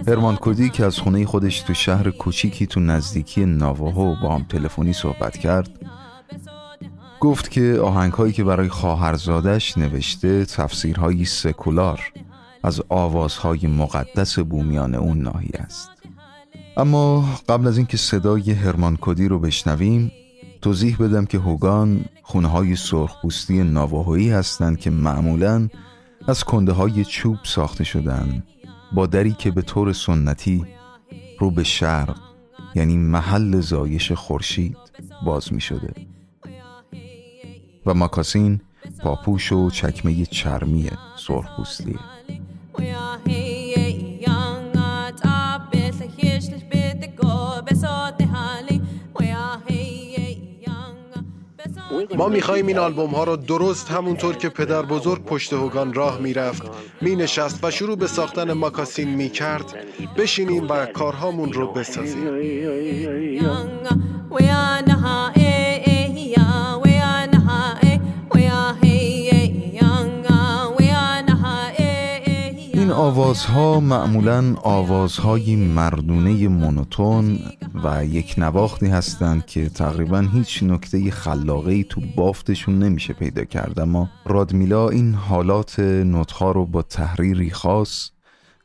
هرمان 0.08 0.36
کودی 0.36 0.70
که 0.70 0.84
از 0.84 0.98
خونه 0.98 1.26
خودش 1.26 1.60
تو 1.60 1.74
شهر 1.74 2.10
کوچیکی 2.10 2.66
تو 2.66 2.80
نزدیکی 2.80 3.44
ناواهو 3.44 4.16
با 4.22 4.34
هم 4.34 4.46
تلفنی 4.48 4.92
صحبت 4.92 5.36
کرد. 5.36 5.70
گفت 7.20 7.50
که 7.50 7.78
آهنگهایی 7.82 8.32
که 8.32 8.44
برای 8.44 8.68
خواهرزادش 8.68 9.78
نوشته 9.78 10.44
تفسیرهایی 10.44 11.24
سکولار 11.24 12.00
از 12.62 12.82
آوازهای 12.88 13.66
مقدس 13.66 14.38
بومیان 14.38 14.94
اون 14.94 15.18
ناحیه 15.18 15.58
است. 15.58 15.90
اما 16.76 17.24
قبل 17.48 17.66
از 17.66 17.76
اینکه 17.76 17.96
صدای 17.96 18.52
هرمان 18.52 18.96
کودی 18.96 19.28
رو 19.28 19.38
بشنویم 19.38 20.12
توضیح 20.62 20.96
بدم 20.96 21.24
که 21.24 21.38
هوگان 21.38 22.04
خونه 22.22 22.48
های 22.48 22.76
سرخپوستی 22.76 23.62
ناواهویی 23.62 24.30
هستند 24.30 24.78
که 24.78 24.90
معمولا 24.90 25.68
از 26.28 26.44
کنده 26.44 26.72
های 26.72 27.04
چوب 27.04 27.38
ساخته 27.44 27.84
شدن 27.84 28.42
با 28.92 29.06
دری 29.06 29.32
که 29.32 29.50
به 29.50 29.62
طور 29.62 29.92
سنتی 29.92 30.64
رو 31.38 31.50
به 31.50 31.64
شرق 31.64 32.18
یعنی 32.74 32.96
محل 32.96 33.60
زایش 33.60 34.12
خورشید 34.12 34.76
باز 35.24 35.52
می 35.52 35.60
شده 35.60 35.94
و 37.86 37.94
ماکاسین 37.94 38.60
پاپوش 39.02 39.52
و 39.52 39.70
چکمه 39.70 40.24
چرمی 40.24 40.90
سرخپوستیه. 41.16 41.98
ما 52.18 52.28
می‌خواهیم 52.28 52.66
این 52.66 52.78
آلبوم 52.78 53.10
ها 53.10 53.24
رو 53.24 53.36
درست 53.36 53.90
همونطور 53.90 54.36
که 54.36 54.48
پدر 54.48 54.82
بزرگ 54.82 55.24
پشت 55.24 55.52
هوگان 55.52 55.92
راه 55.94 56.18
می‌رفت 56.18 56.62
می 57.00 57.16
نشست 57.16 57.64
و 57.64 57.70
شروع 57.70 57.96
به 57.96 58.06
ساختن 58.06 58.52
ماکاسین 58.52 59.08
می 59.08 59.28
کرد 59.28 59.74
بشینیم 60.16 60.68
و 60.68 60.86
کارهامون 60.86 61.52
رو 61.52 61.72
بسازیم. 61.72 62.26
این 72.74 72.90
آوازها 72.90 73.80
معمولا 73.80 74.54
آوازهای 74.62 75.56
مردونه 75.56 76.48
مونوتون 76.48 77.38
و 77.84 78.04
یک 78.04 78.34
نواختی 78.38 78.86
هستند 78.86 79.46
که 79.46 79.68
تقریبا 79.68 80.20
هیچ 80.20 80.62
نکته 80.62 81.10
خلاقه 81.10 81.82
تو 81.82 82.00
بافتشون 82.16 82.78
نمیشه 82.78 83.12
پیدا 83.12 83.44
کرد. 83.44 83.80
اما 83.80 84.10
رادمیلا 84.24 84.88
این 84.88 85.14
حالات 85.14 85.80
نوتها 85.80 86.50
رو 86.50 86.66
با 86.66 86.82
تحریری 86.82 87.50
خاص 87.50 88.10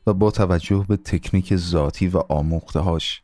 و 0.06 0.12
با 0.12 0.30
توجه 0.30 0.84
به 0.88 0.96
تکنیک 0.96 1.56
ذاتی 1.56 2.08
و 2.08 2.18
آموختهاش 2.18 3.22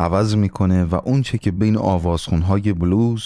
عوض 0.00 0.36
می‌کنه 0.36 0.84
و 0.84 0.94
اونچه 1.04 1.38
که 1.38 1.50
بین 1.50 1.76
آوازخونهای 1.76 2.72
بلوز، 2.72 3.22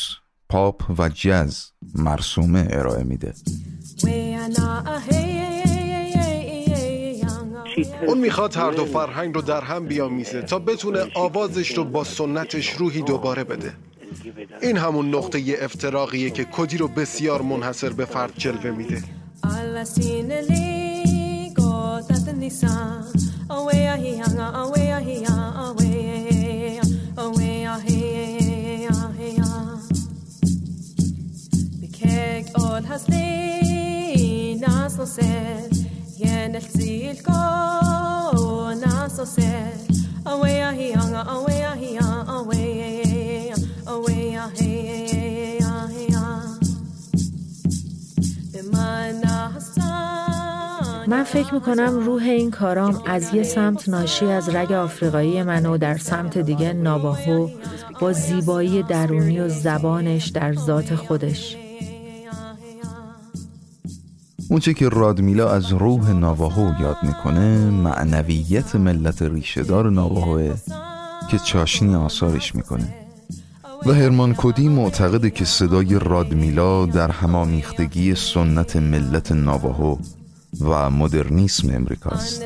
پاپ 0.49 0.99
و 0.99 1.09
جز 1.09 1.65
مرسومه 1.95 2.67
ارائه 2.71 3.05
میده. 3.05 3.35
اون 8.07 8.19
می‌خواد 8.19 8.57
هر 8.57 8.71
دو 8.71 8.85
فرهنگ 8.85 9.35
رو 9.35 9.43
در 9.43 9.61
هم 9.61 9.87
بیامیزه 9.87 10.43
تا 10.43 10.59
بتونه 10.59 11.07
آوازش 11.15 11.71
رو 11.77 11.85
با 11.85 12.05
سنتش 12.05 12.71
روحی 12.71 13.03
دوباره 13.03 13.45
بده. 13.45 13.73
این 14.63 14.77
همون 14.77 15.15
نقطه 15.15 15.59
افتراقیه 15.61 16.31
که 16.31 16.45
کدی 16.45 16.77
رو 16.77 16.89
بسیار 16.89 17.43
منحصر 17.43 17.91
به 17.91 18.05
فرد 18.05 18.33
جلوه 18.37 18.71
میده. 18.71 19.03
من 51.07 51.25
فکر 51.25 51.55
می‌کنم 51.55 51.99
روح 51.99 52.23
این 52.23 52.51
کارام 52.51 53.03
از 53.07 53.35
یه 53.35 53.43
سمت 53.43 53.89
ناشی 53.89 54.27
از 54.27 54.49
رگ 54.49 54.73
آفریقایی 54.73 55.43
من 55.43 55.67
و 55.67 55.79
در 55.79 55.99
سمت 55.99 56.39
دیگه 56.39 56.73
ناباهو 56.73 57.49
با 58.01 58.13
زیبایی 58.13 58.83
درونی 58.83 59.41
و 59.41 59.49
زبانش 59.49 60.29
در 60.29 60.55
ذات 60.55 60.95
خودش. 60.95 61.57
اونچه 64.53 64.75
که 64.75 64.89
رادمیلا 64.89 65.51
از 65.51 65.73
روح 65.73 66.11
ناواهو 66.11 66.83
یاد 66.83 66.97
می‌کنه 67.03 67.71
معنویت 67.71 68.77
ملت 68.77 69.23
ریشهدار 69.23 69.91
ناواهوه 69.91 70.55
که 71.31 71.39
چاشنی 71.39 71.95
آثارش 71.95 72.55
می‌کنه. 72.55 72.95
و 73.87 73.93
هرمان 73.93 74.35
کودی 74.35 74.69
معتقده 74.69 75.31
که 75.31 75.45
صدای 75.45 75.99
رادمیلا 75.99 76.87
در 76.87 77.11
همامیختگی 77.11 78.15
سنت 78.15 78.77
ملت 78.77 79.33
ناواهو 79.33 79.97
و 80.61 80.91
مدرنیسم 80.91 81.75
امریکاست 81.75 82.43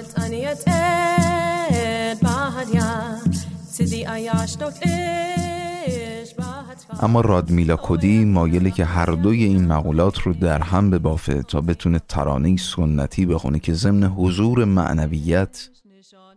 اما 7.00 7.20
رادمیلا 7.20 7.76
کودی 7.76 8.24
مایله 8.24 8.70
که 8.70 8.84
هر 8.84 9.06
دوی 9.06 9.44
این 9.44 9.66
مقولات 9.66 10.20
رو 10.20 10.32
در 10.32 10.62
هم 10.62 10.90
ببافه 10.90 11.42
تا 11.42 11.60
بتونه 11.60 12.00
ترانه 12.08 12.56
سنتی 12.56 13.26
بخونه 13.26 13.58
که 13.58 13.72
ضمن 13.72 14.04
حضور 14.04 14.64
معنویت 14.64 15.68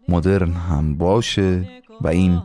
مدرن 0.09 0.51
هم 0.53 0.97
باشه 0.97 1.69
و 2.01 2.07
این 2.07 2.41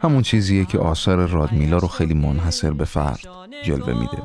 همون 0.00 0.22
چیزیه 0.22 0.64
که 0.64 0.78
آثار 0.78 1.26
رادمیلا 1.26 1.78
رو 1.78 1.88
خیلی 1.88 2.14
منحصر 2.14 2.70
به 2.70 2.84
فرد 2.84 3.20
جلوه 3.64 3.94
میده. 4.00 4.22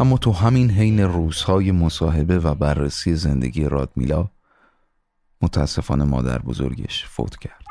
اما 0.00 0.18
تو 0.18 0.32
همین 0.32 0.70
حین 0.70 1.00
روزهای 1.00 1.72
مصاحبه 1.72 2.38
و 2.38 2.54
بررسی 2.54 3.14
زندگی 3.14 3.64
رادمیلا 3.64 4.28
متاسفانه 5.42 6.04
مادر 6.04 6.38
بزرگش 6.38 7.04
فوت 7.04 7.36
کرد. 7.36 7.67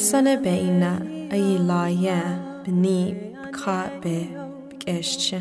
حسنة 0.00 0.34
بينا 0.34 1.02
أي 1.32 1.58
لايا 1.58 2.22
بني 2.66 3.14
بكا 3.44 3.98
بي 4.02 4.26
بكشتش 4.70 5.36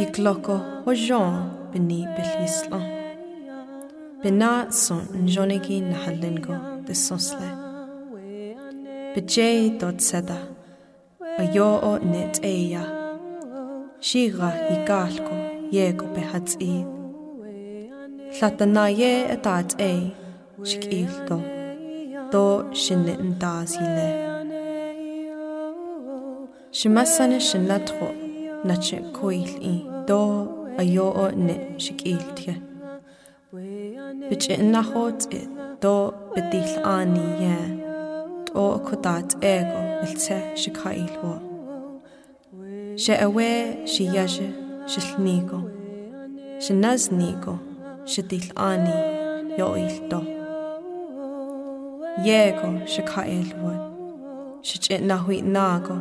يكلوكو 0.00 0.58
هجون 0.86 1.52
بني 1.74 2.08
باليسلا 2.16 2.80
بنا 4.24 4.70
سون 4.70 5.06
نجونيكي 5.14 5.80
نحلنكو 5.80 6.54
دسوسلي 6.88 7.50
بجي 9.16 9.68
دوت 9.68 10.00
سدا 10.00 10.38
أيو 11.40 11.76
أو 11.76 11.96
نت 11.96 12.44
إيا 12.44 12.82
شيغا 14.00 14.52
يكالكو 14.70 15.36
يكو 15.72 16.06
بحتسئيد 16.16 16.86
ثلاثة 18.40 18.64
نايه 18.64 19.32
أتعت 19.32 19.80
إيه 19.80 20.08
شكيلتو 20.62 21.57
تو 22.32 22.72
شن 22.72 23.08
انتا 23.08 23.64
سيله 23.64 24.38
شمسن 26.72 27.38
شنتخو 27.38 28.06
نتش 28.64 28.94
كويل 28.94 29.48
اي 29.62 30.04
دو 30.08 30.46
ايو 30.78 31.08
أو 31.08 31.26
ن 31.28 31.78
شكيل 31.78 32.34
تيه 32.36 32.62
بچ 34.30 34.50
انخوت 34.50 35.34
اي 35.34 35.48
دو 35.82 36.12
بديل 36.36 36.68
آني 36.84 37.44
يه 37.44 37.88
تو 38.46 38.78
كدات 38.78 39.44
ايغو 39.44 40.00
بلتا 40.02 40.54
شكايل 40.54 41.10
هو 41.24 41.38
شأوي 42.96 43.86
شيجه 43.86 44.50
شلنيكو 44.86 45.60
شنزنيكو 46.58 47.54
شديل 48.04 48.52
آني 48.58 48.98
يو 49.58 49.74
إيل 49.74 50.08
دو 50.08 50.37
Yego 52.26 52.68
shakaelwa. 52.92 53.74
Shichet 54.62 55.02
nahuit 55.08 55.44
nago. 55.44 55.96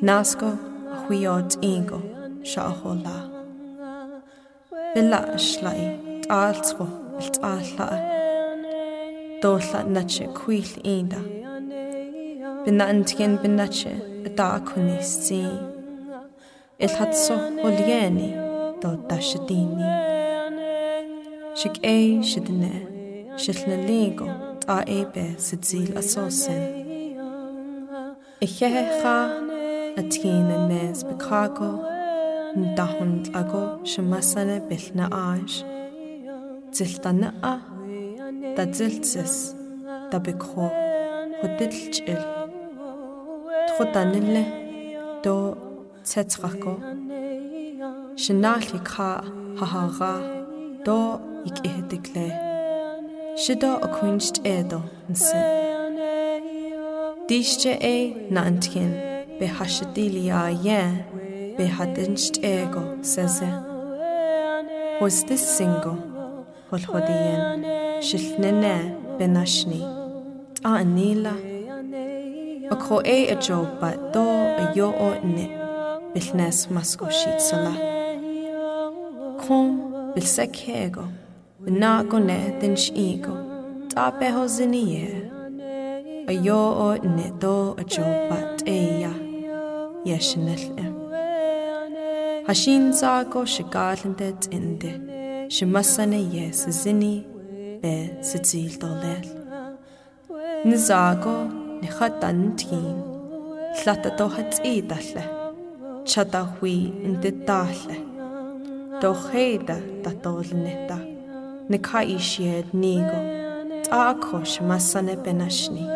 Nasko 0.00 0.48
ahuiot 0.94 1.52
ingo 1.62 2.00
shahola. 2.42 3.16
Bilash 4.94 5.62
lai 5.62 5.82
talswo 6.26 6.86
iltala. 7.20 7.88
Dola 9.42 9.80
nache 9.94 10.26
kuil 10.38 10.70
inda. 10.82 11.20
Binantien 12.64 13.36
binache 13.42 13.92
adakuni 14.26 15.02
si. 15.02 15.42
Ilhatso 16.80 17.36
olieni 17.66 18.30
do 18.80 18.96
dashadini. 19.08 19.84
Shik 21.54 21.76
e 21.82 21.96
shidne. 22.30 22.72
Shitlaligo. 23.36 24.26
Shitlaligo. 24.26 24.53
الطائبة 24.64 25.34
ستزيل 25.38 25.98
أصوصا 25.98 26.84
إخيه 28.42 29.02
خا 29.02 29.30
أتين 29.98 30.50
الناس 30.50 31.02
بكراكو 31.02 31.72
ندهن 32.56 33.22
تلاقو 33.22 33.84
شمسنا 33.84 34.58
بلنا 34.58 35.36
آش 35.44 35.64
تلتنقا 36.72 37.60
تزلتس 38.56 39.54
تبكخو 40.10 40.68
خدتلجل 41.42 42.18
تخدنله 43.68 44.46
دو 45.24 45.54
تتغاكو 46.04 46.74
شنالي 48.16 48.78
كا 48.96 49.24
هاها 49.58 50.44
دو 50.86 51.18
يكيه 51.46 51.80
دكله 51.80 52.53
da 53.34 53.78
be 53.78 53.88
cho 53.88 54.08
chu 54.08 54.42
dilil. 54.54 54.88
Tro 54.88 54.88
danile 54.88 54.88
dó 54.88 54.88
tetrago. 54.88 54.94
Se 54.94 54.94
náli 54.94 54.98
cha 54.98 54.98
ha 54.98 54.98
ha 54.98 54.98
ra 54.98 54.98
dó 54.98 54.98
ag 54.98 55.04
ihedig 55.04 55.04
le. 55.04 55.04
Sida 55.04 55.04
a 55.04 55.08
chuinst 55.08 55.08
édal 55.08 55.08
an 55.08 55.14
sin. 55.14 55.64
Díiste 57.26 57.70
é 57.80 58.30
na 58.30 58.42
antcin 58.42 58.90
be 59.38 59.46
hasadílí 59.46 60.30
a 60.30 60.50
égo 62.42 62.82
sese. 63.02 63.48
Was 65.00 65.24
this 65.24 65.42
single 65.56 65.98
né 68.52 68.94
Tá 70.62 70.76
an 70.76 70.94
níla 70.94 71.34
a 72.70 72.76
cho 72.76 73.00
é 73.02 73.32
a 73.32 73.36
job 73.36 73.80
ba 73.80 73.90
dó 74.12 74.26
a 74.58 74.72
jo 74.74 74.92
ó 74.92 75.10
ni 75.24 75.48
bil 76.14 76.34
nes 76.34 76.68
masco 76.70 77.06
siad 77.10 77.40
sa 77.40 77.56
la. 77.56 77.74
Com 79.42 79.66
bil 80.14 80.26
se 80.26 80.46
chégo 80.46 81.23
Nakone 81.62 82.60
than 82.60 82.74
shiko, 82.74 83.88
tapeho 83.88 84.44
zinie. 84.48 85.30
A 86.28 86.32
yo 86.32 86.56
o 86.56 86.96
neto 86.96 87.74
a 87.78 87.84
chopat 87.84 88.66
eya, 88.66 89.12
yeshinel. 90.04 90.64
Hashin 92.46 92.92
sako 92.92 93.44
shigatlandet 93.44 94.48
inde, 94.52 95.48
shimasane 95.48 96.34
yes 96.34 96.66
zini, 96.66 97.24
be 97.80 98.10
sitzil 98.20 98.76
dolel. 98.76 99.24
Nizago, 100.66 101.48
nihatan 101.80 102.58
teen, 102.58 102.96
tlatato 103.76 104.28
hat 104.28 104.60
edalle, 104.64 105.24
chatahui 106.04 106.92
inde 107.04 107.30
dalle, 107.46 107.96
doheda 109.00 109.78
tatol 110.02 110.52
netta. 110.52 111.13
نکایشی 111.70 112.48
هد 112.48 112.64
نیگو 112.74 113.44
تا 113.82 114.14
کوش 114.14 114.62
مسنه 114.62 115.16
بنشنی 115.16 115.88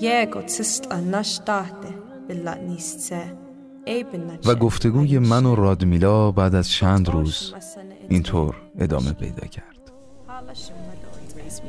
یگو 0.00 0.42
تست 0.42 0.92
آنش 0.92 1.40
داده 1.46 2.54
نیست 2.66 2.98
سه 3.00 3.38
و 4.46 4.54
گفتگوی 4.54 5.18
من 5.18 5.46
و 5.46 5.54
رادمیلا 5.54 6.32
بعد 6.32 6.54
از 6.54 6.70
چند 6.70 7.08
روز 7.08 7.54
اینطور 8.08 8.56
ادامه 8.78 9.12
پیدا 9.12 9.46
کرد 9.46 9.77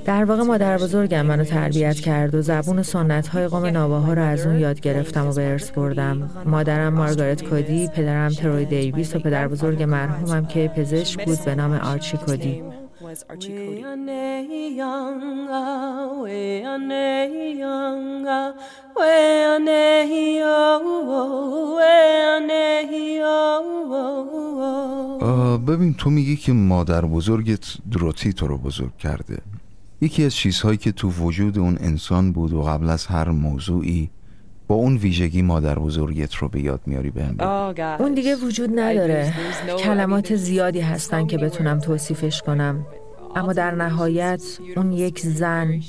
در 0.05 0.25
واقع 0.25 0.43
مادر 0.43 0.77
بزرگم 0.77 1.25
منو 1.25 1.43
تربیت 1.43 1.95
کرد 1.95 2.35
و 2.35 2.41
زبون 2.41 2.83
سنت 2.83 3.27
های 3.27 3.47
قوم 3.47 3.65
نواها 3.65 4.13
رو 4.13 4.21
از 4.21 4.45
اون 4.45 4.59
یاد 4.59 4.79
گرفتم 4.79 5.27
و 5.27 5.33
به 5.33 5.51
ارث 5.51 5.71
بردم. 5.71 6.29
مادرم 6.45 6.93
مارگارت 6.93 7.43
کودی 7.43 7.87
پدرم 7.87 8.29
تروی 8.29 8.65
دیویس 8.65 9.15
و 9.15 9.19
پدر 9.19 9.47
بزرگ 9.47 9.83
مرحومم 9.83 10.45
که 10.45 10.71
پزشک 10.75 11.25
بود 11.25 11.45
به 11.45 11.55
نام 11.55 11.73
آرچی 11.73 12.17
کودی. 12.17 12.63
ببین 25.67 25.93
تو 25.93 26.09
میگی 26.09 26.35
که 26.35 26.53
مادر 26.53 27.01
بزرگت 27.05 27.77
دروتی 27.91 28.33
تو 28.33 28.47
رو 28.47 28.57
بزرگ 28.57 28.97
کرده. 28.97 29.37
یکی 30.01 30.25
از 30.25 30.35
چیزهایی 30.35 30.77
که 30.77 30.91
تو 30.91 31.09
وجود 31.09 31.59
اون 31.59 31.77
انسان 31.81 32.31
بود 32.31 32.53
و 32.53 32.61
قبل 32.61 32.89
از 32.89 33.05
هر 33.05 33.29
موضوعی 33.29 34.09
با 34.67 34.75
اون 34.75 34.97
ویژگی 34.97 35.41
مادر 35.41 35.79
بزرگت 35.79 36.35
رو 36.35 36.49
به 36.49 36.61
یاد 36.61 36.81
میاری 36.85 37.11
بهم 37.11 37.35
oh, 37.39 37.79
اون 38.01 38.13
دیگه 38.13 38.35
وجود 38.35 38.79
نداره. 38.79 39.33
کلمات 39.77 40.35
زیادی 40.35 40.79
هستن 40.79 41.27
که 41.27 41.37
بتونم 41.37 41.79
توصیفش 41.79 42.41
کنم. 42.41 42.85
اما 43.35 43.53
در 43.53 43.71
نهایت 43.71 44.43
اون 44.75 44.91
یک 44.91 45.19
زن 45.19 45.81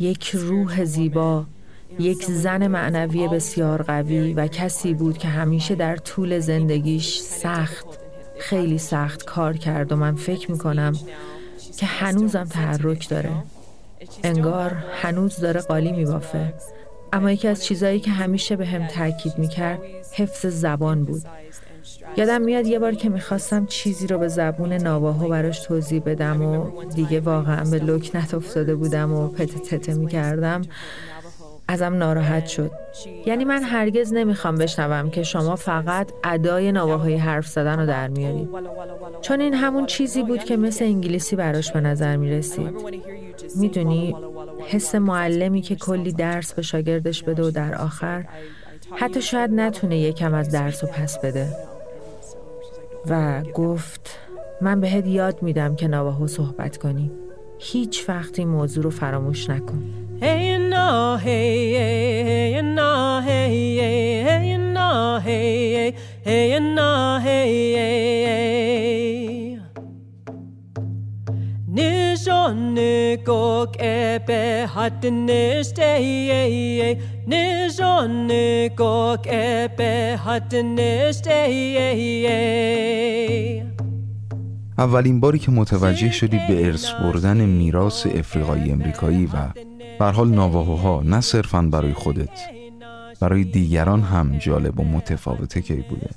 یک 0.00 0.30
روح 0.34 0.84
زیبا 0.84 1.44
یک 1.98 2.24
زن 2.24 2.66
معنوی 2.66 3.28
بسیار 3.28 3.82
قوی 3.82 4.34
و 4.34 4.46
کسی 4.46 4.94
بود 4.94 5.18
که 5.18 5.28
همیشه 5.28 5.74
در 5.74 5.96
طول 5.96 6.38
زندگیش 6.38 7.18
سخت 7.18 7.86
خیلی 8.38 8.78
سخت 8.78 9.24
کار 9.24 9.56
کرد 9.56 9.92
و 9.92 9.96
من 9.96 10.14
فکر 10.14 10.50
می‌کنم 10.50 10.92
که 11.76 11.86
هنوزم 11.86 12.44
تحرک 12.44 13.08
داره. 13.08 13.32
انگار 14.22 14.72
هنوز 15.02 15.36
داره 15.36 15.60
قالی 15.60 15.92
میبافه. 15.92 16.54
اما 17.12 17.30
یکی 17.30 17.48
از 17.48 17.64
چیزایی 17.64 18.00
که 18.00 18.10
همیشه 18.10 18.56
به 18.56 18.66
هم 18.66 18.86
تاکید 18.86 19.38
می‌کرد 19.38 19.80
حفظ 20.12 20.46
زبان 20.46 21.04
بود. 21.04 21.22
یادم 22.16 22.42
میاد 22.42 22.66
یه 22.66 22.78
بار 22.78 22.94
که 22.94 23.08
می‌خواستم 23.08 23.66
چیزی 23.66 24.06
رو 24.06 24.18
به 24.18 24.28
زبون 24.28 24.72
نواهو 24.72 25.28
براش 25.28 25.60
توضیح 25.60 26.02
بدم 26.06 26.42
و 26.42 26.84
دیگه 26.94 27.20
واقعا 27.20 27.64
به 27.64 27.78
لکنت 27.78 28.34
افتاده 28.34 28.74
بودم 28.74 29.12
و 29.12 29.28
پت 29.28 29.54
تته 29.54 29.94
می‌کردم 29.94 30.62
ازم 31.68 31.94
ناراحت 31.94 32.46
شد. 32.46 32.70
یعنی 33.26 33.44
من 33.44 33.62
هرگز 33.62 34.12
نمی‌خوام 34.12 34.54
بشنوم 34.54 35.10
که 35.10 35.22
شما 35.22 35.56
فقط 35.56 36.12
ادای 36.24 36.72
نواهای 36.72 37.16
حرف 37.16 37.46
زدن 37.46 37.80
رو 37.80 37.86
در 37.86 38.08
میارید. 38.08 38.48
چون 39.20 39.40
این 39.40 39.54
همون 39.54 39.86
چیزی 39.86 40.22
بود 40.22 40.44
که 40.44 40.56
مثل 40.56 40.84
انگلیسی 40.84 41.36
براش 41.36 41.72
به 41.72 41.80
نظر 41.80 42.16
می‌رسید. 42.16 42.74
می‌دونی 43.56 44.16
حس 44.66 44.94
معلمی 44.94 45.62
که 45.62 45.76
کلی 45.76 46.12
درس 46.12 46.52
به 46.52 46.62
شاگردش 46.62 47.22
بده 47.22 47.42
و 47.42 47.50
در 47.50 47.74
آخر 47.74 48.24
حتی 48.94 49.22
شاید 49.22 49.50
نتونه 49.50 49.98
یکم 49.98 50.34
از 50.34 50.50
درس 50.50 50.84
و 50.84 50.86
پس 50.86 51.18
بده. 51.18 51.75
و 53.08 53.42
گفت 53.54 54.18
من 54.60 54.80
بهت 54.80 55.06
یاد 55.06 55.42
میدم 55.42 55.76
که 55.76 55.88
نواهو 55.88 56.26
صحبت 56.26 56.76
کنی. 56.76 57.10
هیچ 57.58 58.08
وقتی 58.08 58.44
موضوع 58.44 58.84
رو 58.84 58.90
فراموش 58.90 59.50
نکن. 59.50 59.84
Kebe 73.76 74.42
hatne 74.74 75.42
stay 75.62 76.30
اولین 84.78 85.20
باری 85.20 85.38
که 85.38 85.50
متوجه 85.50 86.10
شدی 86.10 86.40
به 86.48 86.66
ارث 86.66 86.90
بردن 86.90 87.36
میراث 87.36 88.06
افریقایی 88.06 88.70
امریکایی 88.70 89.26
و 89.26 89.52
بر 89.98 90.12
حال 90.12 90.28
نواهوها 90.28 91.02
نه 91.02 91.20
صرفا 91.20 91.62
برای 91.62 91.92
خودت 91.92 92.40
برای 93.20 93.44
دیگران 93.44 94.02
هم 94.02 94.38
جالب 94.38 94.80
و 94.80 94.84
متفاوته 94.84 95.60
کی 95.60 95.74
بوده. 95.74 96.10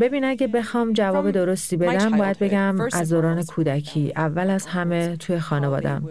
ببین 0.00 0.24
اگه 0.24 0.46
بخوام 0.46 0.92
جواب 0.92 1.30
درستی 1.30 1.76
بدم 1.76 2.18
باید 2.18 2.38
بگم 2.38 2.76
از 2.92 3.12
دوران 3.12 3.42
کودکی. 3.42 4.12
اول 4.16 4.50
از 4.50 4.66
همه 4.66 5.16
توی 5.16 5.38
خانوادم. 5.38 6.08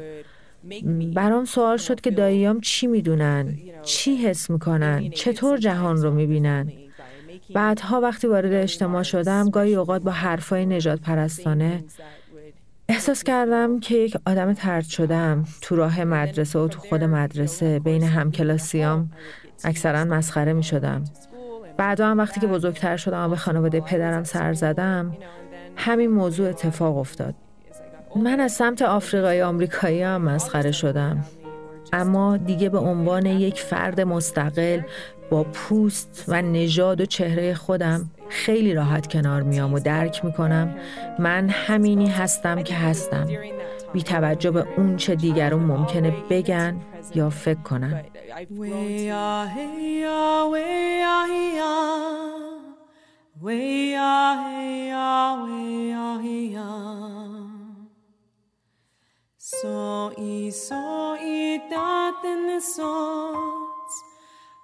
برام 1.16 1.46
سوال 1.46 1.78
شد 1.78 2.02
که 2.02 2.12
داییام 2.12 2.62
چی 2.62 2.88
می‌دونن؟ 2.88 3.58
چی 3.84 4.16
حس 4.16 4.50
می‌کنن؟ 4.50 5.10
چطور 5.10 5.58
جهان 5.58 5.98
رو 5.98 6.12
می‌بینن؟ 6.12 6.72
بعدها 7.54 8.02
وقتی 8.02 8.28
وارد 8.28 8.54
اجتماع 8.54 9.04
شدم 9.04 9.50
گاهی 9.50 9.76
اوقات 9.76 10.02
با 10.02 10.12
حرفای 10.12 10.66
نجات 10.66 11.00
پرستانه 11.02 11.84
احساس 12.90 13.24
کردم 13.24 13.80
که 13.80 13.96
یک 13.96 14.18
آدم 14.26 14.54
ترد 14.54 14.84
شدم 14.84 15.46
تو 15.62 15.76
راه 15.76 16.04
مدرسه 16.04 16.60
و 16.60 16.68
تو 16.68 16.80
خود 16.80 17.04
مدرسه 17.04 17.80
بین 17.80 18.04
همکلاسیام 18.04 19.12
اکثرا 19.64 20.06
مسخره 20.06 20.54
می 20.54 20.64
شدم. 20.64 21.04
بعدا 21.82 22.08
هم 22.08 22.18
وقتی 22.18 22.40
که 22.40 22.48
بزرگتر 22.48 22.98
شدم 22.98 23.26
و 23.26 23.30
به 23.30 23.36
خانواده 23.36 23.82
پدرم 23.82 24.24
سر 24.24 24.54
زدم 24.54 25.18
همین 25.76 26.12
موضوع 26.12 26.50
اتفاق 26.50 26.98
افتاد. 26.98 27.36
من 28.16 28.40
از 28.40 28.52
سمت 28.52 28.82
آفریقای 28.82 29.42
آمریکایی 29.42 30.02
هم 30.02 30.22
مسخره 30.22 30.72
شدم. 30.72 31.26
اما 31.94 32.38
دیگه 32.38 32.70
به 32.70 32.78
عنوان 32.78 33.26
یک 33.26 33.60
فرد 33.60 34.02
مستقل 34.02 34.82
با 35.30 35.44
پوست 35.44 36.26
و 36.28 36.42
نژاد 36.42 37.02
و 37.02 37.06
چهره 37.06 37.54
خودم 37.54 38.10
خیلی 38.30 38.74
راحت 38.74 39.08
کنار 39.08 39.42
میام 39.42 39.74
و 39.74 39.80
درک 39.80 40.26
می‌کنم. 40.26 40.76
من 41.20 41.50
همینی 41.50 42.08
هستم 42.08 42.64
که 42.64 42.76
هستم. 42.76 43.28
بی 43.94 44.04
توجه 44.04 44.52
به 44.52 44.66
اون 44.78 44.96
چه 44.96 45.16
دیگرون 45.16 45.64
ممکنه 45.64 46.14
بگن 46.30 46.80
یا 47.16 47.30
فکر 47.30 47.62
کنن 47.62 48.04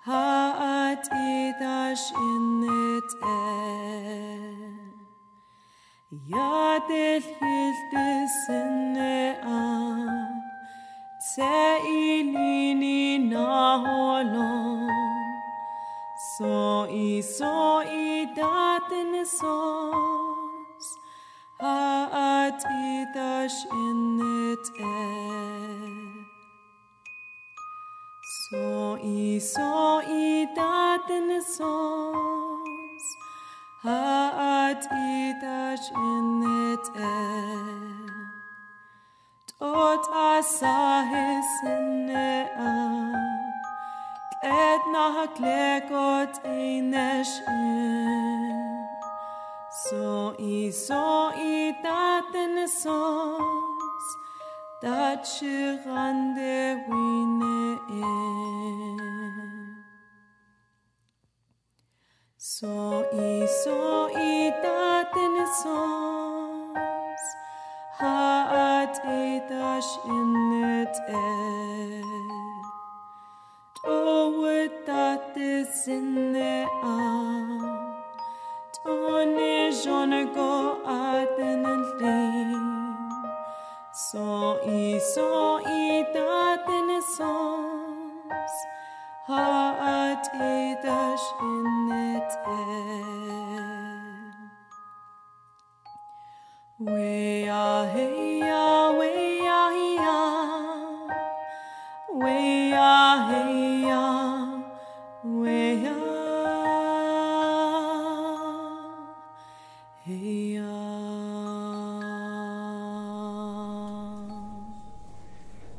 Ha'at 0.07 1.03
idash 1.11 2.05
innet 2.15 3.09
Yadel 6.09 7.21
yildizine 7.41 9.17
an. 9.43 10.41
Teilini 11.35 13.19
naholon 13.29 14.87
So 16.37 16.87
i 16.89 17.21
so 17.21 17.83
i 17.83 18.25
so, 19.25 19.35
sos 19.35 20.87
Haat 21.59 22.63
idash 22.63 23.65
innet 23.83 24.65
et 24.79 26.25
So 28.47 28.97
i 29.03 29.39
so 29.39 30.01
i 30.07 30.47
daten 30.55 31.41
so, 31.41 32.46
העתידה 33.83 35.73
שנתן. 35.77 37.37
tot 39.59 40.03
asa 40.13 41.03
hisnea 41.09 42.73
Glet 44.41 44.83
na 44.93 45.27
klekot 45.35 46.33
einesh 46.45 47.35
So 49.83 50.35
i 50.39 50.71
so 50.71 51.31
i 51.35 51.73
daten 51.83 52.67
sos 52.67 54.07
Dat 54.81 55.25
shirande 55.25 56.85
wine 56.87 57.57
So 62.59 63.05
i 63.13 63.45
so 63.63 63.73
i 64.19 64.51
daten 64.61 65.35
sos 65.57 67.25
haat 67.99 68.95
etash 69.15 69.91
in 70.15 70.31
it 70.69 70.95
et. 71.17 72.31
To 73.81 73.99
wit 74.41 74.73
dat 74.87 75.21
this 75.35 75.87
in 75.87 76.33
the 76.33 76.65
a 76.89 76.97
go 80.33 80.51
aten 80.97 81.61
and 81.73 81.87
lean 82.01 82.67
so 84.09 84.27
i 84.65 84.99
so 85.13 85.31
i 85.79 86.05
daten 86.15 86.89
sos 87.15 87.76
we 96.79 97.49
are 97.49 97.89
here. 97.91 98.96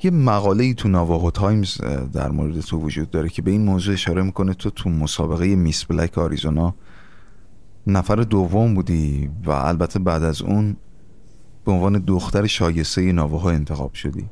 یه 0.08 0.14
مقاله 0.14 0.64
ای 0.64 0.74
تو 0.74 0.88
نواهو 0.88 1.30
تایمز 1.30 1.80
در 2.12 2.30
مورد 2.30 2.60
تو 2.60 2.78
وجود 2.78 3.10
داره 3.10 3.28
که 3.28 3.42
به 3.42 3.50
این 3.50 3.64
موضوع 3.64 3.94
اشاره 3.94 4.22
می‌کنه. 4.22 4.54
تو 4.54 4.70
تو 4.70 4.90
مسابقه 4.90 5.56
میس 5.56 5.84
بلک 5.84 6.18
آریزونا 6.18 6.74
نفر 7.86 8.16
دوم 8.16 8.74
بودی 8.74 9.30
و 9.44 9.50
البته 9.50 9.98
بعد 9.98 10.22
از 10.22 10.42
اون 10.42 10.76
به 11.64 11.72
عنوان 11.72 11.98
دختر 11.98 12.46
شایسته 12.46 13.12
نواها 13.12 13.50
انتخاب 13.50 13.94
شدی. 13.94 14.26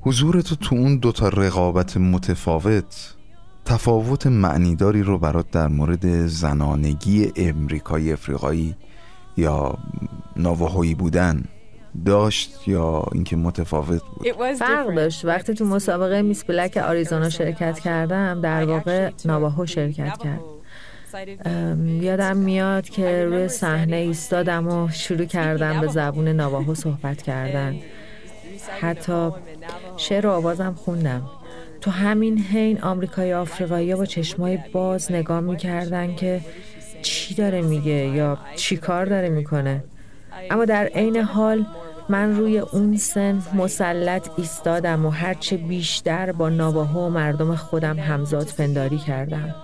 حضور 0.00 0.40
تو 0.40 0.56
تو 0.56 0.76
اون 0.76 0.96
دوتا 0.96 1.28
رقابت 1.28 1.96
متفاوت 1.96 3.14
تفاوت 3.64 4.26
معنیداری 4.26 5.02
رو 5.02 5.18
برات 5.18 5.50
در 5.50 5.68
مورد 5.68 6.26
زنانگی 6.26 7.32
امریکایی 7.36 8.12
افریقایی 8.12 8.74
یا 9.36 9.78
نواهایی 10.36 10.94
بودن 10.94 11.44
داشت 12.06 12.68
یا 12.68 13.04
اینکه 13.12 13.36
متفاوت 13.36 14.02
بود؟ 14.02 14.52
فرق 14.58 14.94
داشت. 14.94 15.24
وقتی 15.24 15.54
تو 15.54 15.64
مسابقه 15.64 16.22
میس 16.22 16.44
بلک 16.44 16.76
آریزونا 16.76 17.30
شرکت 17.30 17.78
کردم 17.78 18.40
در 18.40 18.64
واقع 18.64 19.10
نواهو 19.24 19.66
شرکت 19.66 20.18
کرد. 20.18 20.40
یادم 22.00 22.36
میاد 22.36 22.88
که 22.88 23.24
روی 23.24 23.48
صحنه 23.48 23.96
ایستادم 23.96 24.68
و 24.68 24.88
شروع 24.88 25.24
کردم 25.24 25.80
به 25.80 25.86
زبون 25.86 26.28
نواهو 26.28 26.74
صحبت 26.74 27.22
کردن. 27.28 27.76
حتی 28.80 29.30
شعر 29.96 30.26
و 30.26 30.30
آوازم 30.30 30.74
خوندم. 30.74 31.22
تو 31.80 31.90
همین 31.90 32.38
حین 32.38 32.82
آمریکای 32.82 33.34
آفریقایی 33.34 33.94
با 33.94 34.06
چشمای 34.06 34.58
باز 34.72 35.12
نگاه 35.12 35.40
می‌کردن 35.40 36.14
که 36.14 36.40
چی 37.02 37.34
داره 37.34 37.62
میگه 37.62 37.92
یا 37.92 38.38
چی 38.56 38.76
کار 38.76 39.06
داره 39.06 39.28
می‌کنه. 39.28 39.84
اما 40.50 40.64
در 40.64 40.86
عین 40.86 41.16
حال 41.16 41.66
من 42.08 42.36
روی 42.36 42.58
اون 42.58 42.96
سن 42.96 43.42
مسلط 43.54 44.28
ایستادم 44.36 45.06
و 45.06 45.10
هرچه 45.10 45.56
بیشتر 45.56 46.32
با 46.32 46.48
نواهو 46.48 47.00
و 47.00 47.08
مردم 47.08 47.54
خودم 47.54 47.98
همزاد 47.98 48.46
پنداری 48.58 48.98
کردم. 48.98 49.54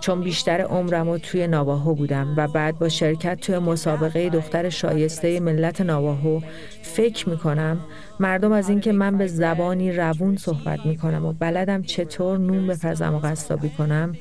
چون 0.00 0.20
بیشتر 0.20 0.60
عمرم 0.60 1.08
و 1.08 1.18
توی 1.18 1.46
نواهو 1.46 1.94
بودم 1.94 2.34
و 2.36 2.48
بعد 2.48 2.78
با 2.78 2.88
شرکت 2.88 3.40
توی 3.40 3.58
مسابقه 3.58 4.28
دختر 4.28 4.68
شایسته 4.68 5.40
ملت 5.40 5.80
نواهو 5.80 6.40
فکر 6.82 7.28
می‌کنم 7.28 7.80
مردم 8.20 8.52
از 8.52 8.68
اینکه 8.68 8.92
من 8.92 9.18
به 9.18 9.26
زبانی 9.26 9.92
روون 9.92 10.36
صحبت 10.36 10.86
می‌کنم 10.86 11.26
و 11.26 11.32
بلدم 11.32 11.82
چطور 11.82 12.38
نون 12.38 12.66
بپزم 12.66 13.14
و 13.14 13.18
قصابی 13.18 13.68
کنم 13.68 14.16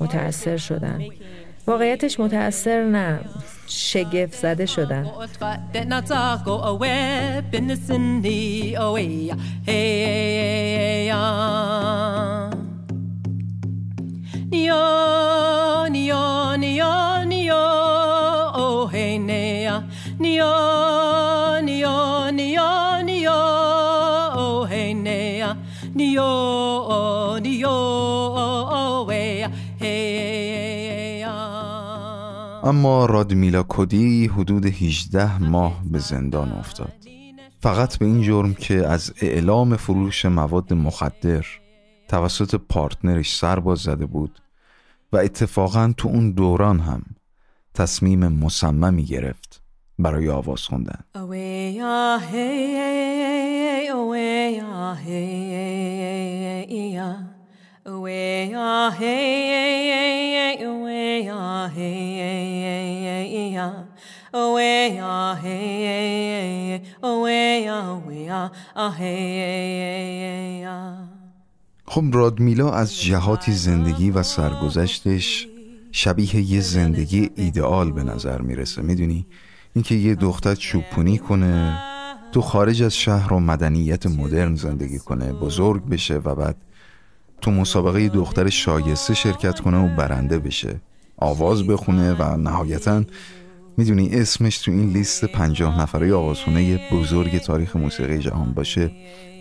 متأثر 0.00 0.56
شدن. 0.56 1.00
واقعیتش 1.66 2.20
متأثر 2.20 2.84
نه 2.84 3.20
شگفت 3.66 4.34
زده 4.34 4.66
شدن 4.66 5.06
Nio, 25.94 26.83
اما 32.64 33.06
رادمیلا 33.06 33.62
کودی 33.62 34.26
حدود 34.26 34.66
18 34.66 35.38
ماه 35.38 35.82
به 35.84 35.98
زندان 35.98 36.52
افتاد 36.52 36.92
فقط 37.60 37.98
به 37.98 38.06
این 38.06 38.22
جرم 38.22 38.54
که 38.54 38.86
از 38.86 39.12
اعلام 39.20 39.76
فروش 39.76 40.24
مواد 40.24 40.72
مخدر 40.72 41.46
توسط 42.08 42.54
پارتنرش 42.54 43.36
سرباز 43.36 43.78
زده 43.78 44.06
بود 44.06 44.42
و 45.12 45.16
اتفاقا 45.16 45.92
تو 45.96 46.08
اون 46.08 46.30
دوران 46.30 46.80
هم 46.80 47.02
تصمیم 47.74 48.28
مصممی 48.28 49.04
گرفت 49.04 49.62
برای 49.98 50.28
آواز 50.28 50.62
خوندن 50.62 51.04
خب 71.86 72.04
رادمیلا 72.12 72.72
از 72.72 72.96
جهاتی 73.00 73.52
زندگی 73.52 74.10
و 74.10 74.22
سرگذشتش 74.22 75.46
شبیه 75.92 76.36
یه 76.36 76.60
زندگی 76.60 77.30
ایدئال 77.36 77.92
به 77.92 78.02
نظر 78.02 78.40
می‌رسه. 78.40 78.82
می‌دونی؟ 78.82 79.26
اینکه 79.74 79.94
یه 79.94 80.14
دختر 80.14 80.54
چوپونی 80.54 81.18
کنه 81.18 81.78
تو 82.32 82.40
خارج 82.40 82.82
از 82.82 82.96
شهر 82.96 83.32
و 83.32 83.40
مدنیت 83.40 84.06
مدرن 84.06 84.54
زندگی 84.54 84.98
کنه 84.98 85.32
بزرگ 85.32 85.84
بشه 85.88 86.14
و 86.14 86.34
بعد 86.34 86.56
تو 87.40 87.50
مسابقه 87.50 88.08
دختر 88.08 88.48
شایسته 88.48 89.14
شرکت 89.14 89.60
کنه 89.60 89.78
و 89.78 89.96
برنده 89.96 90.38
بشه. 90.38 90.80
آواز 91.16 91.66
بخونه 91.66 92.12
و 92.12 92.36
نهایتا 92.36 93.04
می‌دونی 93.76 94.08
اسمش 94.12 94.58
تو 94.58 94.70
این 94.70 94.92
لیست 94.92 95.24
پنجاه 95.24 95.80
نفره 95.80 96.14
آوازخونه 96.14 96.80
بزرگ 96.92 97.38
تاریخ 97.38 97.76
موسیقی 97.76 98.18
جهان 98.18 98.52
باشه. 98.52 98.90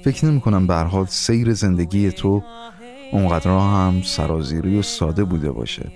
فکر 0.04 0.26
نمی 0.26 0.42
کنم 0.42 0.68
به 0.68 0.76
حال 0.76 1.06
سیر 1.06 1.54
زندگی 1.54 2.12
تو 2.12 2.44
اونقدر 3.12 3.52
هم 3.52 4.02
سرازیری 4.04 4.80
و 4.80 4.82
ساده 4.82 5.24
بوده 5.24 5.52
باشه. 5.52 5.92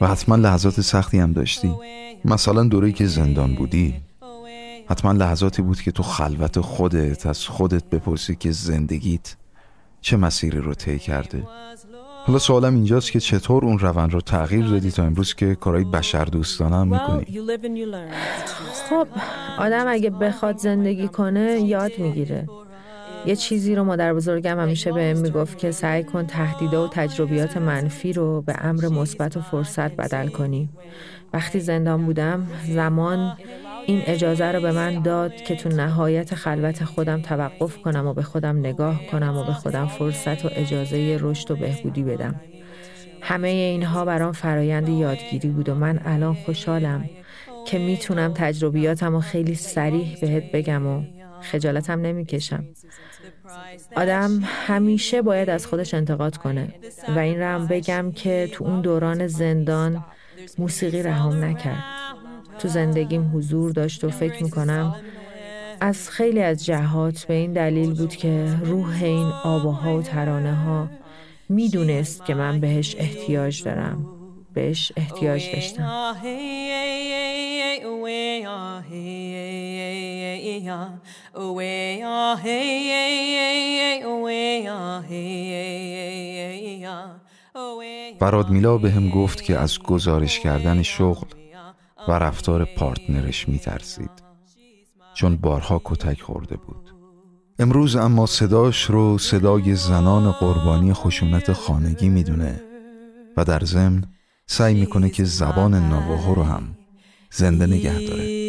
و 0.00 0.06
حتما 0.06 0.36
لحظات 0.36 0.80
سختی 0.80 1.18
هم 1.18 1.32
داشتی. 1.32 1.74
مثلا 2.24 2.64
دوره 2.64 2.92
که 2.92 3.06
زندان 3.06 3.54
بودی. 3.54 3.94
حتما 4.88 5.12
لحظاتی 5.12 5.62
بود 5.62 5.80
که 5.80 5.90
تو 5.92 6.02
خلوت 6.02 6.60
خودت 6.60 7.26
از 7.26 7.46
خودت 7.46 7.84
بپرسی 7.84 8.36
که 8.36 8.52
زندگیت 8.52 9.36
چه 10.00 10.16
مسیری 10.16 10.58
رو 10.58 10.74
طی 10.74 10.98
کرده. 10.98 11.42
حالا 12.26 12.38
سوالم 12.38 12.74
اینجاست 12.74 13.12
که 13.12 13.20
چطور 13.20 13.64
اون 13.64 13.78
روند 13.78 14.12
رو 14.12 14.20
تغییر 14.20 14.66
دادی 14.66 14.90
تا 14.90 15.02
امروز 15.02 15.34
که 15.34 15.54
کارهای 15.54 15.84
بشر 15.84 16.24
دوستانه 16.24 16.76
هم 16.76 16.88
می‌کنی؟ 16.88 17.26
خب 18.90 19.06
آدم 19.58 19.84
اگه 19.88 20.10
بخواد 20.10 20.58
زندگی 20.58 21.08
کنه 21.08 21.60
یاد 21.60 21.92
می‌گیره. 21.98 22.48
یه 23.26 23.36
چیزی 23.36 23.74
رو 23.74 23.84
مادر 23.84 24.14
بزرگم 24.14 24.60
همیشه 24.60 24.92
به 24.92 25.14
می‌گفت 25.14 25.58
که 25.58 25.70
سعی 25.70 26.04
کن 26.04 26.26
تهدیده 26.26 26.78
و 26.78 26.88
تجربیات 26.88 27.56
منفی 27.56 28.12
رو 28.12 28.42
به 28.42 28.54
امر 28.60 28.88
مثبت 28.88 29.36
و 29.36 29.40
فرصت 29.40 29.96
بدل 29.96 30.28
کنی. 30.28 30.68
وقتی 31.32 31.60
زندان 31.60 32.06
بودم 32.06 32.46
زمان 32.68 33.36
این 33.86 34.02
اجازه 34.06 34.52
رو 34.52 34.60
به 34.60 34.72
من 34.72 35.02
داد 35.02 35.36
که 35.36 35.56
تو 35.56 35.68
نهایت 35.68 36.34
خلوت 36.34 36.84
خودم 36.84 37.22
توقف 37.22 37.76
کنم 37.76 38.06
و 38.06 38.14
به 38.14 38.22
خودم 38.22 38.58
نگاه 38.58 39.06
کنم 39.06 39.36
و 39.36 39.44
به 39.44 39.52
خودم 39.52 39.86
فرصت 39.86 40.44
و 40.44 40.48
اجازه 40.52 41.18
رشد 41.20 41.50
و 41.50 41.56
بهبودی 41.56 42.02
بدم. 42.02 42.40
همه 43.20 43.48
اینها 43.48 44.04
برام 44.04 44.32
فرایند 44.32 44.88
یادگیری 44.88 45.48
بود 45.48 45.68
و 45.68 45.74
من 45.74 46.00
الان 46.04 46.34
خوشحالم 46.34 47.10
که 47.66 47.78
می‌تونم 47.78 48.32
تجربیاتم 48.34 49.14
و 49.14 49.20
خیلی 49.20 49.54
سریح 49.54 50.18
بهت 50.20 50.52
بگم 50.52 50.86
و 50.86 51.02
خجالتم 51.40 52.00
نمی‌کشم. 52.00 52.64
آدم 53.96 54.40
همیشه 54.44 55.22
باید 55.22 55.50
از 55.50 55.66
خودش 55.66 55.94
انتقاد 55.94 56.36
کنه 56.36 56.74
و 57.16 57.18
این 57.18 57.38
رو 57.38 57.46
هم 57.46 57.66
بگم 57.66 58.12
که 58.12 58.48
تو 58.52 58.64
اون 58.64 58.80
دوران 58.80 59.26
زندان 59.26 60.04
موسیقی 60.58 61.02
رهام 61.02 61.44
نکرد. 61.44 62.01
تو 62.62 62.68
زندگیم 62.68 63.30
حضور 63.34 63.72
داشت 63.72 64.04
و 64.04 64.10
فکر 64.10 64.42
می‌کنم 64.42 64.94
از 65.80 66.10
خیلی 66.10 66.42
از 66.42 66.64
جهات 66.64 67.24
به 67.24 67.34
این 67.34 67.52
دلیل 67.52 67.94
بود 67.94 68.16
که 68.16 68.56
روح 68.64 69.02
این 69.02 69.26
آباها 69.44 69.98
و 69.98 70.02
ترانه 70.02 70.54
ها 70.54 70.88
می‌دونست 71.48 72.24
که 72.24 72.34
من 72.34 72.60
بهش 72.60 72.96
احتیاج 72.98 73.62
دارم 73.62 74.06
بهش 74.54 74.92
احتیاج 74.96 75.52
داشتم. 75.54 76.14
براد 88.20 88.50
میلا 88.50 88.78
به 88.78 88.90
هم 88.90 89.08
گفت 89.08 89.42
که 89.42 89.58
از 89.58 89.78
گزارش 89.78 90.40
کردن 90.40 90.82
شغل 90.82 91.41
و 92.08 92.12
رفتار 92.12 92.64
پارتنرش 92.64 93.48
میترسید. 93.48 94.10
چون 95.14 95.36
بارها 95.36 95.80
کتک 95.84 96.20
خورده 96.20 96.56
بود. 96.56 96.94
امروز 97.58 97.96
اما 97.96 98.26
صداش 98.26 98.84
رو 98.84 99.18
صدای 99.18 99.74
زنان 99.74 100.32
قربانی 100.32 100.92
خشونت 100.92 101.52
خانگی 101.52 102.08
می‌دونه 102.08 102.62
و 103.36 103.44
در 103.44 103.60
ضمن 103.64 104.04
سعی 104.46 104.74
می‌کنه 104.74 105.10
که 105.10 105.24
زبان 105.24 105.74
نواهو 105.74 106.34
رو 106.34 106.42
هم 106.42 106.76
زنده 107.30 107.66
نگه 107.66 107.98
داره. 107.98 108.42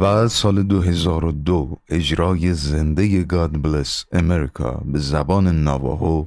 و 0.00 0.28
سال 0.28 0.62
2002 0.62 1.76
اجرای 1.88 2.54
زنده 2.54 3.24
God 3.24 3.52
Bless 3.64 4.04
امریکا 4.12 4.82
به 4.84 4.98
زبان 4.98 5.64
نواهو 5.64 6.26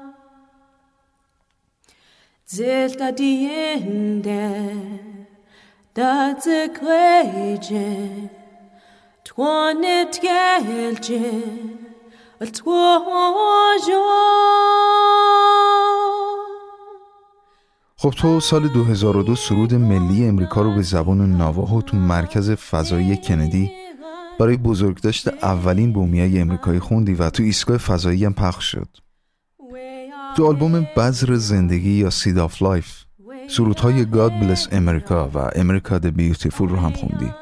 diende 3.17 4.49
da 5.95 6.35
zekweje 6.43 8.09
Twanet 9.23 10.19
gelje 10.21 11.31
خب 17.97 18.09
تو 18.09 18.39
سال 18.39 18.67
2002 18.67 19.35
سرود 19.35 19.73
ملی 19.73 20.27
امریکا 20.27 20.61
رو 20.61 20.75
به 20.75 20.81
زبان 20.81 21.37
نواهو 21.37 21.81
تو 21.81 21.97
مرکز 21.97 22.51
فضایی 22.51 23.17
کندی. 23.17 23.71
برای 24.39 24.57
بزرگداشت 24.57 25.27
اولین 25.27 25.93
بومیای 25.93 26.39
امریکایی 26.39 26.79
خوندی 26.79 27.13
و 27.13 27.29
تو 27.29 27.43
ایستگاه 27.43 27.77
فضایی 27.77 28.25
هم 28.25 28.33
پخش 28.33 28.65
شد. 28.71 28.87
تو 30.37 30.47
آلبوم 30.47 30.87
بذر 30.97 31.35
زندگی 31.35 31.91
یا 31.91 32.09
Seed 32.09 32.37
of 32.37 32.61
Life 32.61 33.03
سرودهای 33.47 34.05
God 34.05 34.31
Bless 34.31 34.67
America 34.71 35.29
و 35.33 35.37
America 35.55 35.99
the 35.99 36.05
Beautiful 36.05 36.69
رو 36.69 36.77
هم 36.77 36.91
خوندی. 36.91 37.33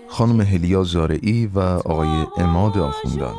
خانم 0.07 0.41
هلیا 0.41 0.83
زارعی 0.83 1.47
و 1.47 1.59
آقای 1.59 2.27
اماد 2.37 2.77
آخوندان. 2.77 3.35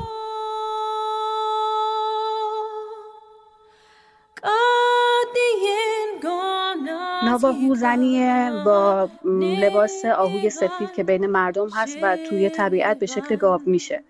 نواهو 7.25 7.75
زنی 7.75 8.51
با 8.65 9.09
لباس 9.25 10.05
آهوی 10.05 10.51
سفید 10.51 10.93
که 10.97 11.05
بین 11.05 11.27
مردم 11.27 11.69
هست 11.77 11.97
و 12.03 12.17
توی 12.29 12.51
طبیعت 12.51 12.99
به 12.99 13.07
شکل 13.07 13.37
گاو 13.37 13.61
میشه. 13.67 14.03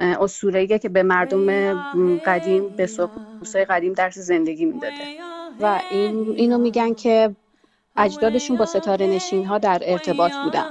اسطوره‌ایه 0.00 0.78
که 0.78 0.88
به 0.88 1.02
مردم 1.02 1.76
قدیم 2.26 2.68
به 2.68 2.86
سرخپوستای 2.86 3.64
قدیم 3.64 3.92
درس 3.92 4.18
زندگی 4.18 4.64
می‌داده. 4.64 4.94
و 5.60 5.80
این 5.90 6.34
اینو 6.36 6.58
میگن 6.58 6.94
که 6.94 7.36
اجدادشون 7.96 8.56
با 8.56 8.66
ستاره 8.66 9.06
نشین 9.06 9.46
ها 9.46 9.58
در 9.58 9.82
ارتباط 9.84 10.32
بودن. 10.44 10.64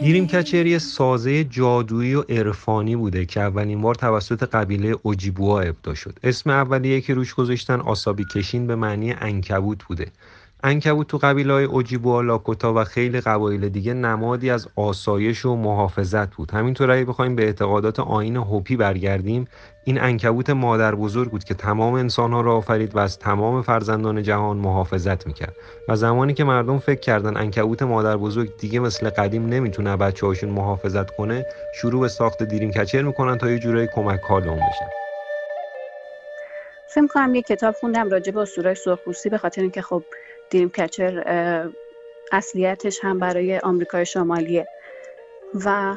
دیریم 0.00 0.26
کچری 0.26 0.78
سازه 0.78 1.44
جادویی 1.44 2.14
و 2.14 2.20
عرفانی 2.20 2.96
بوده 2.96 3.24
که 3.26 3.40
اولین 3.40 3.80
بار 3.80 3.94
توسط 3.94 4.42
قبیله 4.42 4.96
اوجیبوها 5.02 5.60
ابدا 5.60 5.94
شد. 5.94 6.18
اسم 6.22 6.50
اولیه 6.50 7.00
که 7.00 7.14
روش 7.14 7.34
گذاشتن 7.34 7.80
آسابی 7.80 8.24
کشین 8.24 8.66
به 8.66 8.76
معنی 8.76 9.14
انکبوت 9.20 9.84
بوده. 9.84 10.06
انکبوت 10.64 11.06
تو 11.06 11.18
قبیله 11.18 11.52
های 11.52 11.64
اوجیبوها 11.64 12.20
لاکوتا 12.20 12.74
و 12.74 12.84
خیلی 12.84 13.20
قبایل 13.20 13.68
دیگه 13.68 13.94
نمادی 13.94 14.50
از 14.50 14.68
آسایش 14.76 15.44
و 15.44 15.56
محافظت 15.56 16.34
بود. 16.34 16.50
همینطور 16.50 16.90
اگه 16.90 17.04
بخوایم 17.04 17.36
به 17.36 17.44
اعتقادات 17.44 18.00
آین 18.00 18.36
هوپی 18.36 18.76
برگردیم 18.76 19.48
این 19.84 20.00
انکبوت 20.00 20.50
مادر 20.50 20.94
بزرگ 20.94 21.30
بود 21.30 21.44
که 21.44 21.54
تمام 21.54 21.94
انسانها 21.94 22.40
را 22.40 22.56
آفرید 22.56 22.96
و 22.96 22.98
از 22.98 23.18
تمام 23.18 23.62
فرزندان 23.62 24.22
جهان 24.22 24.56
محافظت 24.56 25.26
می‌کرد. 25.26 25.56
و 25.88 25.96
زمانی 25.96 26.34
که 26.34 26.44
مردم 26.44 26.78
فکر 26.78 27.00
کردن 27.00 27.36
انکبوت 27.36 27.82
مادر 27.82 28.16
بزرگ 28.16 28.56
دیگه 28.56 28.80
مثل 28.80 29.10
قدیم 29.10 29.46
نمی‌تونه 29.46 29.96
بچه 29.96 30.26
هاشون 30.26 30.50
محافظت 30.50 31.10
کنه 31.10 31.46
شروع 31.74 32.00
به 32.00 32.08
ساخت 32.08 32.42
دیریم 32.42 32.70
کچر 32.70 33.02
می‌کنن 33.02 33.38
تا 33.38 33.50
یه 33.50 33.58
جورایی 33.58 33.88
کمک 33.94 34.20
کار 34.20 34.48
اون 34.48 34.56
بشن. 34.56 34.88
فکر 36.94 37.06
کنم 37.06 37.34
یه 37.34 37.42
کتاب 37.42 37.74
خوندم 37.74 38.10
راجع 38.10 38.32
به 38.32 38.40
اسطورهای 38.40 38.74
سرخپوستی 38.74 39.28
به 39.28 39.38
خاطر 39.38 39.62
اینکه 39.62 39.82
خب 39.82 40.02
دریم 40.52 40.68
کچر 40.68 41.24
اصلیتش 42.32 42.98
هم 43.02 43.18
برای 43.18 43.58
آمریکای 43.58 44.06
شمالیه 44.06 44.66
و 45.64 45.94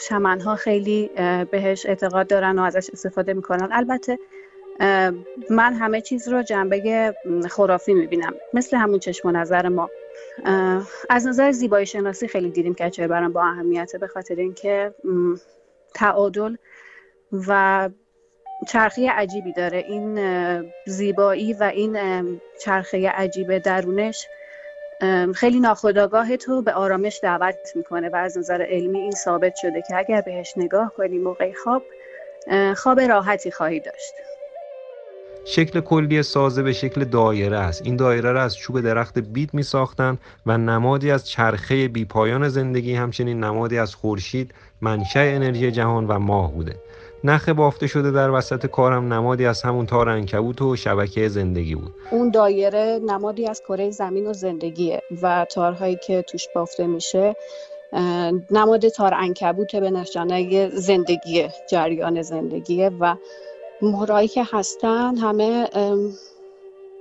شمنها 0.00 0.56
خیلی 0.56 1.10
بهش 1.50 1.86
اعتقاد 1.86 2.26
دارن 2.26 2.58
و 2.58 2.62
ازش 2.62 2.90
استفاده 2.92 3.32
می‌کنن. 3.32 3.68
البته 3.72 4.18
من 5.50 5.74
همه 5.74 6.00
چیز 6.00 6.28
رو 6.28 6.42
جنبه 6.42 7.14
خرافی 7.50 7.94
می‌بینم 7.94 8.34
مثل 8.54 8.76
همون 8.76 8.98
چشم 8.98 9.28
و 9.28 9.30
نظر 9.30 9.68
ما. 9.68 9.90
از 11.10 11.26
نظر 11.26 11.52
زیبایی 11.52 11.86
شناسی 11.86 12.28
خیلی 12.28 12.50
دیدیم 12.50 12.74
کچر 12.74 13.06
برام 13.06 13.32
با 13.32 13.42
اهمیته 13.42 13.98
به 13.98 14.06
خاطر 14.06 14.34
اینکه 14.34 14.94
تعادل 15.94 16.56
و 17.48 17.88
چرخی 18.64 19.06
عجیبی 19.06 19.52
داره. 19.52 19.78
این 19.78 20.18
زیبایی 20.86 21.52
و 21.52 21.62
این 21.62 21.98
چرخه 22.64 23.08
عجیب 23.08 23.58
درونش 23.58 24.26
خیلی 25.34 25.60
ناخداگاه 25.60 26.36
تو 26.36 26.62
به 26.62 26.72
آرامش 26.72 27.20
دعوت 27.22 27.72
می‌کنه 27.74 28.08
و 28.08 28.16
از 28.16 28.38
نظر 28.38 28.66
علمی 28.70 28.98
این 28.98 29.12
ثابت 29.12 29.54
شده 29.62 29.82
که 29.88 29.96
اگر 29.96 30.20
بهش 30.20 30.54
نگاه 30.56 30.92
کنی 30.96 31.18
موقع 31.18 31.52
خواب 31.64 31.82
خواب 32.76 33.00
راحتی 33.00 33.50
خواهی 33.50 33.80
داشت. 33.80 34.14
شکل 35.46 35.80
کلی 35.80 36.22
سازه 36.22 36.62
به 36.62 36.72
شکل 36.72 37.04
دایره 37.04 37.58
است. 37.58 37.82
این 37.84 37.96
دایره 37.96 38.32
را 38.32 38.42
از 38.42 38.56
چوب 38.56 38.80
درخت 38.80 39.18
بید 39.18 39.54
می 39.54 39.62
ساختن 39.62 40.18
و 40.46 40.58
نمادی 40.58 41.10
از 41.10 41.28
چرخه 41.28 41.88
بی 41.88 42.04
پایان 42.04 42.48
زندگی 42.48 42.94
همچنین 42.94 43.44
نمادی 43.44 43.78
از 43.78 43.94
خورشید 43.94 44.54
منشأ 44.80 45.20
انرژی 45.20 45.70
جهان 45.70 46.06
و 46.06 46.18
ماه 46.18 46.52
بوده. 46.52 46.74
نخ 47.24 47.48
بافته 47.48 47.86
شده 47.86 48.10
در 48.10 48.30
وسط 48.30 48.66
کارم 48.66 49.12
نمادی 49.12 49.46
از 49.46 49.62
همون 49.62 49.86
تار 49.86 50.08
انکبوت 50.08 50.62
و 50.62 50.76
شبکه 50.76 51.28
زندگی 51.28 51.74
بود. 51.74 51.94
اون 52.10 52.30
دایره 52.30 53.00
نمادی 53.06 53.46
از 53.46 53.60
کره 53.60 53.90
زمین 53.90 54.26
و 54.26 54.32
زندگیه 54.32 55.02
و 55.22 55.46
تارهایی 55.50 55.98
که 56.06 56.22
توش 56.22 56.48
بافته 56.54 56.86
میشه 56.86 57.36
نماد 58.50 58.88
تار 58.88 59.14
انکبوت 59.14 59.76
به 59.76 59.90
نشانه 59.90 60.68
زندگی 60.68 61.48
جریان 61.70 62.22
زندگیه 62.22 62.90
و 63.00 63.16
مهرایی 63.82 64.28
که 64.28 64.44
هستن 64.52 65.16
همه 65.16 65.68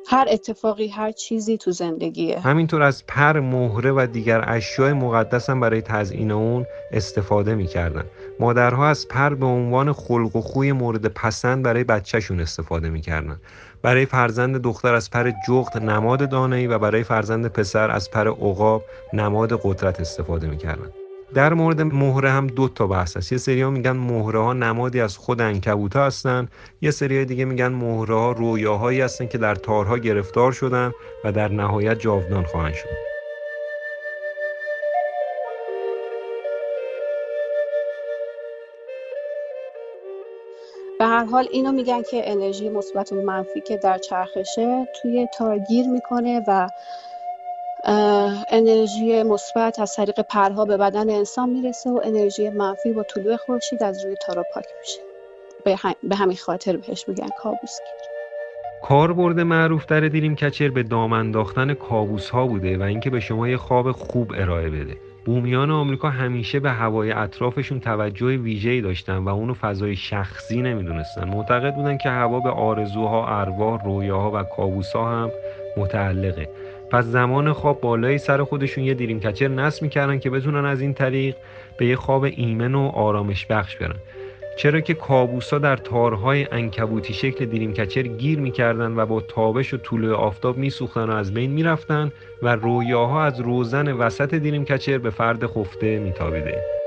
هر 0.07 0.27
اتفاقی 0.29 0.87
هر 0.87 1.11
چیزی 1.11 1.57
تو 1.57 1.71
زندگیه. 1.71 2.39
همینطور 2.39 2.81
از 2.81 3.03
پر 3.07 3.39
مهره 3.39 3.91
و 3.91 4.07
دیگر 4.11 4.43
اشیاء 4.47 4.93
مقدس 4.93 5.49
هم 5.49 5.59
برای 5.59 5.81
تزیین 5.81 6.31
اون 6.31 6.65
استفاده 6.91 7.55
می‌کردن. 7.55 8.03
مادرها 8.39 8.87
از 8.87 9.07
پر 9.07 9.33
به 9.33 9.45
عنوان 9.45 9.93
خلق 9.93 10.35
و 10.35 10.41
خوی 10.41 10.71
مورد 10.71 11.05
پسند 11.05 11.63
برای 11.63 11.83
بچهشون 11.83 12.39
استفاده 12.39 12.89
می‌کردن. 12.89 13.39
برای 13.81 14.05
فرزند 14.05 14.57
دختر 14.57 14.93
از 14.93 15.09
پر 15.09 15.31
جغد 15.47 15.77
نماد 15.77 16.29
دانایی 16.29 16.67
و 16.67 16.79
برای 16.79 17.03
فرزند 17.03 17.47
پسر 17.47 17.91
از 17.91 18.11
پر 18.11 18.27
عقاب 18.27 18.85
نماد 19.13 19.59
قدرت 19.63 19.99
استفاده 19.99 20.47
می‌کردن. 20.47 20.89
در 21.33 21.53
مورد 21.53 21.81
مهره 21.81 22.31
هم 22.31 22.47
دو 22.47 22.67
تا 22.67 22.87
بحث 22.87 23.17
هست. 23.17 23.31
یه 23.31 23.37
سری 23.37 23.61
ها 23.61 23.69
میگن 23.69 23.91
مهره 23.91 24.39
ها 24.39 24.53
نمادی 24.53 25.01
از 25.01 25.17
خود 25.17 25.41
انکبوت 25.41 25.95
هستن. 25.95 26.47
یه 26.81 26.91
سری 26.91 27.25
دیگه 27.25 27.45
میگن 27.45 27.67
مهره 27.67 28.15
ها 28.15 28.31
رویاهایی 28.31 29.01
هستن 29.01 29.27
که 29.27 29.37
در 29.37 29.55
تارها 29.55 29.97
گرفتار 29.97 30.51
شدن 30.51 30.91
و 31.23 31.31
در 31.31 31.47
نهایت 31.47 31.99
جاودان 31.99 32.43
خواهند 32.43 32.73
شد. 32.73 33.12
هر 41.23 41.29
حال 41.29 41.47
اینو 41.51 41.71
میگن 41.71 42.01
که 42.01 42.31
انرژی 42.31 42.69
مثبت 42.69 43.11
و 43.11 43.15
منفی 43.15 43.61
که 43.61 43.77
در 43.77 43.97
چرخشه 43.97 44.87
توی 45.01 45.27
تارگیر 45.37 45.87
می‌کنه 45.87 46.41
و 46.47 46.69
انرژی 48.49 49.23
مثبت 49.23 49.79
از 49.79 49.95
طریق 49.95 50.21
پرها 50.21 50.65
به 50.65 50.77
بدن 50.77 51.09
انسان 51.09 51.49
می‌رسه 51.49 51.89
و 51.89 52.01
انرژی 52.03 52.49
منفی 52.49 52.93
با 52.93 53.03
طلوع 53.03 53.35
خورشید 53.35 53.83
از 53.83 54.05
روی 54.05 54.15
تارا 54.15 54.43
پاک 54.53 54.65
میشه. 54.79 54.99
به 56.03 56.15
همین 56.15 56.37
خاطر 56.37 56.77
بهش 56.77 57.07
میگن 57.07 57.29
کابوسگیر 57.37 57.87
کاربرد 58.83 59.39
معروف 59.39 59.85
در 59.85 59.99
دیریم 59.99 60.35
کچر 60.35 60.69
به 60.69 60.83
دام 60.83 61.13
انداختن 61.13 61.73
کابوس 61.73 62.29
ها 62.29 62.47
بوده 62.47 62.77
و 62.77 62.81
اینکه 62.81 63.09
به 63.09 63.19
شما 63.19 63.47
یه 63.47 63.57
خواب 63.57 63.91
خوب 63.91 64.31
ارائه 64.35 64.69
بده. 64.69 65.12
بومیان 65.25 65.71
آمریکا 65.71 66.09
همیشه 66.09 66.59
به 66.59 66.71
هوای 66.71 67.11
اطرافشون 67.11 67.79
توجه 67.79 68.25
ویژه‌ای 68.25 68.81
داشتن 68.81 69.17
و 69.17 69.29
اونو 69.29 69.53
فضای 69.53 69.95
شخصی 69.95 70.61
نمی‌دونستن. 70.61 71.29
معتقد 71.29 71.75
بودن 71.75 71.97
که 71.97 72.09
هوا 72.09 72.39
به 72.39 72.49
آرزوها، 72.49 73.39
ارواح، 73.39 73.85
رویاها 73.85 74.31
و 74.31 74.43
کابوسها 74.43 75.11
هم 75.11 75.31
متعلقه. 75.77 76.49
پس 76.91 77.03
زمان 77.03 77.53
خواب 77.53 77.81
بالای 77.81 78.17
سر 78.17 78.43
خودشون 78.43 78.83
یه 78.83 78.93
دیریم 78.93 79.19
کچر 79.19 79.47
نصب 79.47 79.83
می‌کردن 79.83 80.19
که 80.19 80.29
بتونن 80.29 80.65
از 80.65 80.81
این 80.81 80.93
طریق 80.93 81.35
به 81.77 81.85
یه 81.85 81.95
خواب 81.95 82.23
ایمن 82.23 82.75
و 82.75 82.87
آرامش 82.87 83.45
بخش 83.45 83.75
برن. 83.75 83.95
چرا 84.55 84.81
که 84.81 84.93
کابوسا 84.93 85.59
در 85.59 85.77
تارهای 85.77 86.47
انکبوتی 86.51 87.13
شکل 87.13 87.45
دیریم 87.45 87.73
کچر 87.73 88.01
گیر 88.01 88.39
می‌کردن 88.39 88.95
و 88.95 89.05
با 89.05 89.21
تابش 89.21 89.73
و 89.73 89.77
طول 89.77 90.11
آفتاب 90.11 90.57
میسوختن 90.57 91.09
و 91.09 91.11
از 91.11 91.33
بین 91.33 91.51
می‌رفتن 91.51 92.11
و 92.41 92.55
رویاها 92.55 93.23
از 93.23 93.39
روزن 93.39 93.91
وسط 93.91 94.33
دیریم 94.33 94.65
کچر 94.65 94.97
به 94.97 95.09
فرد 95.09 95.47
خفته 95.47 95.99
میتابیده. 95.99 96.82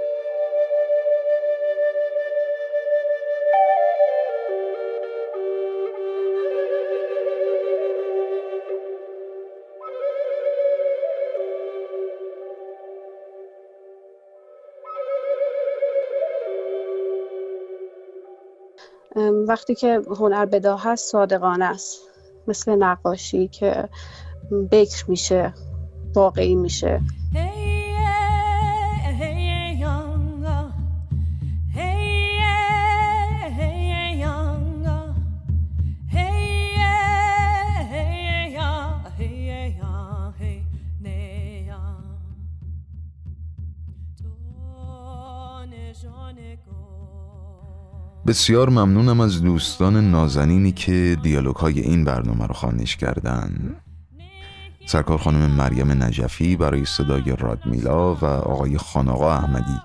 وقتی 19.48 19.74
که 19.74 20.00
هنر 20.18 20.46
بدا 20.46 20.76
هست 20.76 21.10
صادقانه 21.12 21.64
است 21.64 22.00
مثل 22.48 22.76
نقاشی 22.76 23.48
که 23.48 23.88
بکر 24.70 25.04
میشه 25.08 25.54
واقعی 26.14 26.54
میشه 26.54 27.00
بسیار 48.26 48.68
ممنونم 48.68 49.20
از 49.20 49.42
دوستان 49.42 50.10
نازنینی 50.10 50.72
که 50.72 51.16
دیالوگ 51.22 51.56
های 51.56 51.80
این 51.80 52.04
برنامه 52.04 52.46
رو 52.46 52.54
خوانش 52.54 52.96
کردن. 52.96 53.76
سرکار 54.86 55.18
خانم 55.18 55.50
مریم 55.50 56.02
نجفی 56.02 56.56
برای 56.56 56.84
صدای 56.84 57.36
رادمیلا 57.38 58.14
و 58.14 58.24
آقای 58.24 58.78
خاناقا 58.78 59.32
احمدی 59.32 59.80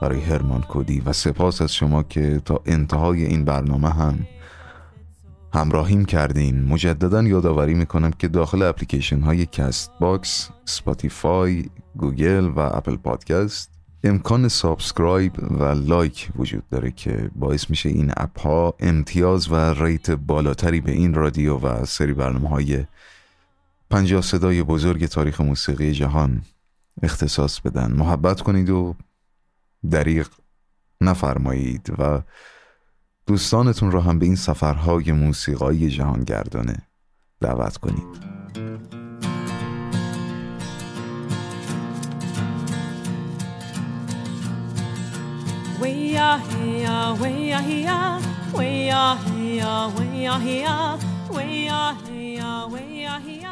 برای 0.00 0.20
هرمان 0.20 0.60
کودی 0.60 1.00
و 1.00 1.12
سپاس 1.12 1.62
از 1.62 1.74
شما 1.74 2.02
که 2.02 2.40
تا 2.44 2.60
انتهای 2.66 3.24
این 3.24 3.44
برنامه 3.44 3.90
هم 3.90 4.26
همراهیم 5.54 6.04
کردین. 6.04 6.64
مجددا 6.64 7.22
یادآوری 7.22 7.74
می‌کنم 7.74 8.10
که 8.10 8.28
داخل 8.28 8.62
اپلیکیشن 8.62 9.20
های 9.20 9.46
کست 9.46 9.90
باکس، 10.00 10.50
سپاتیفای، 10.64 11.64
گوگل 11.96 12.46
و 12.46 12.58
اپل 12.58 12.96
پادکست 12.96 13.71
امکان 14.04 14.48
subscribe 14.48 15.32
و 15.60 15.64
like 15.64 16.30
وجود 16.36 16.68
داره 16.68 16.90
که 16.90 17.30
باعث 17.36 17.70
میشه 17.70 17.88
این 17.88 18.12
اپ 18.16 18.40
ها 18.40 18.74
امتیاز 18.80 19.52
و 19.52 19.54
rate 19.54 20.10
بالاتری 20.10 20.80
به 20.80 20.92
این 20.92 21.14
رادیو 21.14 21.58
و 21.58 21.84
سری 21.84 22.12
برنامه 22.12 22.48
های 22.48 22.84
پنجاه 23.90 24.22
صدای 24.22 24.62
بزرگ 24.62 25.06
تاریخ 25.06 25.40
موسیقی 25.40 25.92
جهان 25.92 26.42
اختصاص 27.02 27.60
بدن. 27.60 27.92
محبت 27.92 28.40
کنید 28.40 28.70
و 28.70 28.94
دریغ 29.90 30.28
نفرمایید 31.00 31.92
و 31.98 32.22
دوستانتون 33.26 33.90
را 33.90 34.00
هم 34.00 34.18
به 34.18 34.26
این 34.26 34.36
سفرهای 34.36 35.12
موسیقایی 35.12 35.88
جهانگردانه 35.88 36.76
دعوت 37.40 37.76
کنید. 37.76 39.01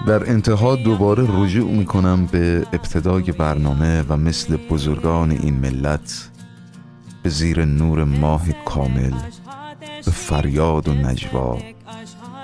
در 0.07 0.31
انتها 0.31 0.77
دوباره 0.77 1.27
رجوع 1.29 1.71
می 1.71 1.85
کنم 1.85 2.27
به 2.27 2.67
ابتدای 2.73 3.23
برنامه 3.23 4.03
و 4.09 4.17
مثل 4.17 4.57
بزرگان 4.57 5.31
این 5.31 5.55
ملت 5.55 6.31
به 7.23 7.31
زیر 7.31 7.65
نور 7.65 8.05
ماه 8.05 8.53
کامل 8.65 9.15
به 10.05 10.11
فریاد 10.11 10.89
و 10.89 10.93
نجوا 10.93 11.59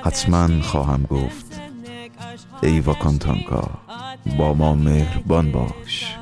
حتما 0.02 0.62
خواهم 0.62 1.02
گفت 1.02 1.60
ای 2.62 2.80
واکانتانکا 2.80 3.70
با 4.38 4.54
ما 4.54 4.74
مهربان 4.74 5.52
باش 5.52 6.16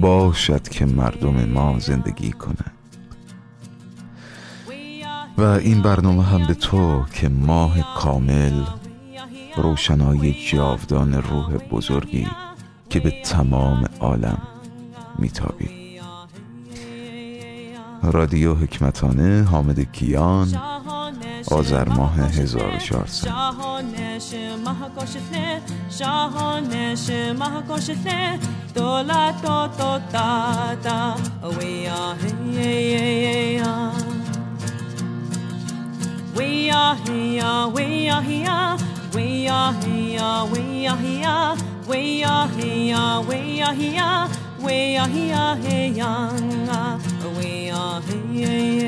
باشد 0.00 0.68
که 0.68 0.86
مردم 0.86 1.44
ما 1.44 1.78
زندگی 1.78 2.32
کنند. 2.32 2.77
و 5.38 5.42
این 5.42 5.82
برنامه 5.82 6.24
هم 6.24 6.46
به 6.46 6.54
تو 6.54 7.04
که 7.12 7.28
ماه 7.28 7.94
کامل 7.94 8.62
روشنایی 9.56 10.36
جاودان 10.52 11.14
روح 11.14 11.56
بزرگی 11.56 12.26
که 12.90 13.00
به 13.00 13.10
تمام 13.24 13.84
عالم 14.00 14.42
میتابی. 15.18 15.70
رادیو 18.02 18.54
حکمتانه 18.54 19.42
حامد 19.42 19.92
کیان 19.92 20.48
آذر 21.50 21.88
ماه 21.88 22.18
1400 22.18 23.28
We 36.38 36.70
are 36.70 36.94
here, 36.94 37.66
we 37.74 38.08
are 38.08 38.22
here, 38.22 38.76
we 39.12 39.48
are 39.48 39.72
here, 39.72 40.46
we 40.52 40.86
are 40.86 40.96
here, 40.96 41.56
we 41.88 42.22
are 42.22 42.52
here, 42.54 43.18
we 43.18 43.60
are 43.60 43.74
here, 43.74 44.28
we 44.62 44.96
are 44.96 45.08
here, 45.08 45.56
we 47.36 47.70
are 47.70 48.00
here. 48.00 48.78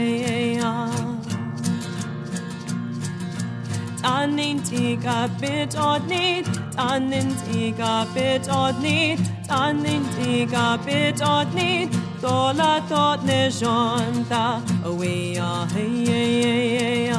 Tannen 4.01 4.61
tiga 4.61 5.29
bit 5.41 5.75
ordnit, 5.75 6.47
tannen 6.77 7.35
tiga 7.49 8.07
bit 8.15 8.49
ordnit, 8.49 9.19
tannen 9.49 10.05
tiga 10.15 10.79
bit 10.87 11.21
ordnit, 11.21 11.91
dola 12.21 12.81
tot 12.89 13.25
ne 13.25 13.49
jonta, 13.49 14.61
we 14.99 15.39
are 15.39 15.67
here. 15.67 17.17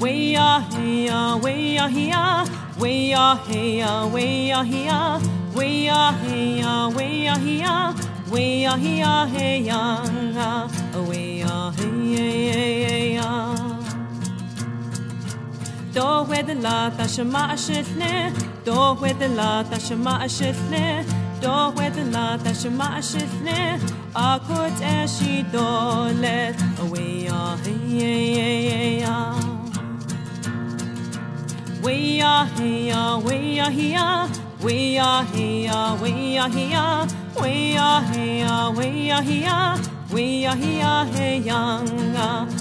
We 0.00 0.36
are 0.36 0.60
here, 0.60 1.36
we 1.42 1.78
are 1.78 1.88
here, 1.88 2.44
we 2.78 3.12
are 3.12 3.36
here, 3.36 4.06
we 4.14 4.50
are 4.50 4.64
here, 4.64 5.20
we 5.54 5.88
are 5.88 6.12
here, 6.12 6.88
we 6.96 7.28
are 7.28 7.38
here, 7.38 7.94
we 8.30 8.66
are 8.66 8.78
here, 8.78 9.26
hey 9.26 9.62
we 11.08 11.42
are. 11.44 11.72
Do 15.92 16.22
with 16.30 16.46
the 16.46 16.54
la 16.54 16.90
tashma 16.90 17.50
ashitne, 17.50 18.32
do 18.64 18.94
with 19.00 19.18
the 19.18 19.28
la 19.28 19.64
ashitne, 19.64 21.04
with 21.42 21.94
the 21.94 22.04
la 22.04 22.36
tashma 22.36 22.98
ashitne, 22.98 23.78
akut 24.14 24.76
eshi 24.80 25.42
dolet, 25.50 26.56
we 26.90 27.28
are 27.28 27.56
here. 27.58 29.34
We 31.82 32.20
are 32.20 32.46
here, 32.46 33.18
we 33.24 33.58
are 33.58 33.70
here, 33.70 34.28
we 34.62 34.98
are 34.98 35.24
here, 35.24 35.96
we 36.02 36.38
are 36.38 36.48
here, 36.50 37.06
we 37.40 37.76
are 37.76 38.02
here, 38.02 38.70
we 38.76 39.10
are 39.10 39.22
here, 39.22 39.76
we 40.12 40.46
are 40.46 40.56
here, 40.56 41.04
hey 41.14 41.38
young, 41.38 42.59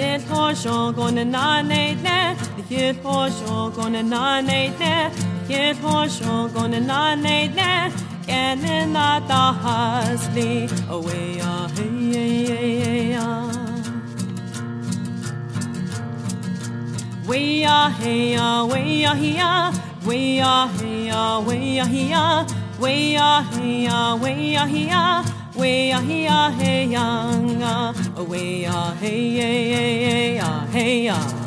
hit 0.00 0.22
horse 0.22 0.64
gonna 0.64 1.24
nominate 1.24 2.02
that 2.02 2.34
the 2.56 2.62
hit 2.62 2.96
horse 2.96 3.40
gonna 3.76 4.02
nominate 4.02 4.78
that 4.78 5.12
the 5.46 5.54
hit 5.54 5.76
horse 5.76 6.20
gonna 6.20 6.80
nominate 6.80 7.54
that 7.54 7.92
can 8.26 8.64
in 8.64 8.94
the 8.94 9.44
husly 9.64 10.68
away 10.88 11.38
ah 11.42 11.68
hey 11.76 12.12
hey 12.14 12.80
hey 12.80 13.50
We 17.30 17.64
are 17.64 17.90
here, 17.90 18.64
we 18.72 19.06
are 19.06 19.14
here, 19.14 19.70
we 20.04 20.40
are 20.40 20.68
here, 20.80 21.38
we 21.46 21.78
are 21.78 21.86
here, 21.86 22.46
we 22.80 23.16
are 23.16 23.42
here, 23.52 24.16
we 24.16 24.56
are 24.56 24.66
here. 24.66 25.39
Way 25.54 25.90
ah 25.90 26.00
hey 26.00 26.26
ah 26.30 26.50
hey 26.50 26.94
ah, 26.94 27.92
way 28.22 28.64
ah 28.66 28.94
he 29.00 29.36
hey 29.40 29.72
hey 29.72 30.38
ah 30.38 30.64
hey 30.70 31.08
ah. 31.08 31.39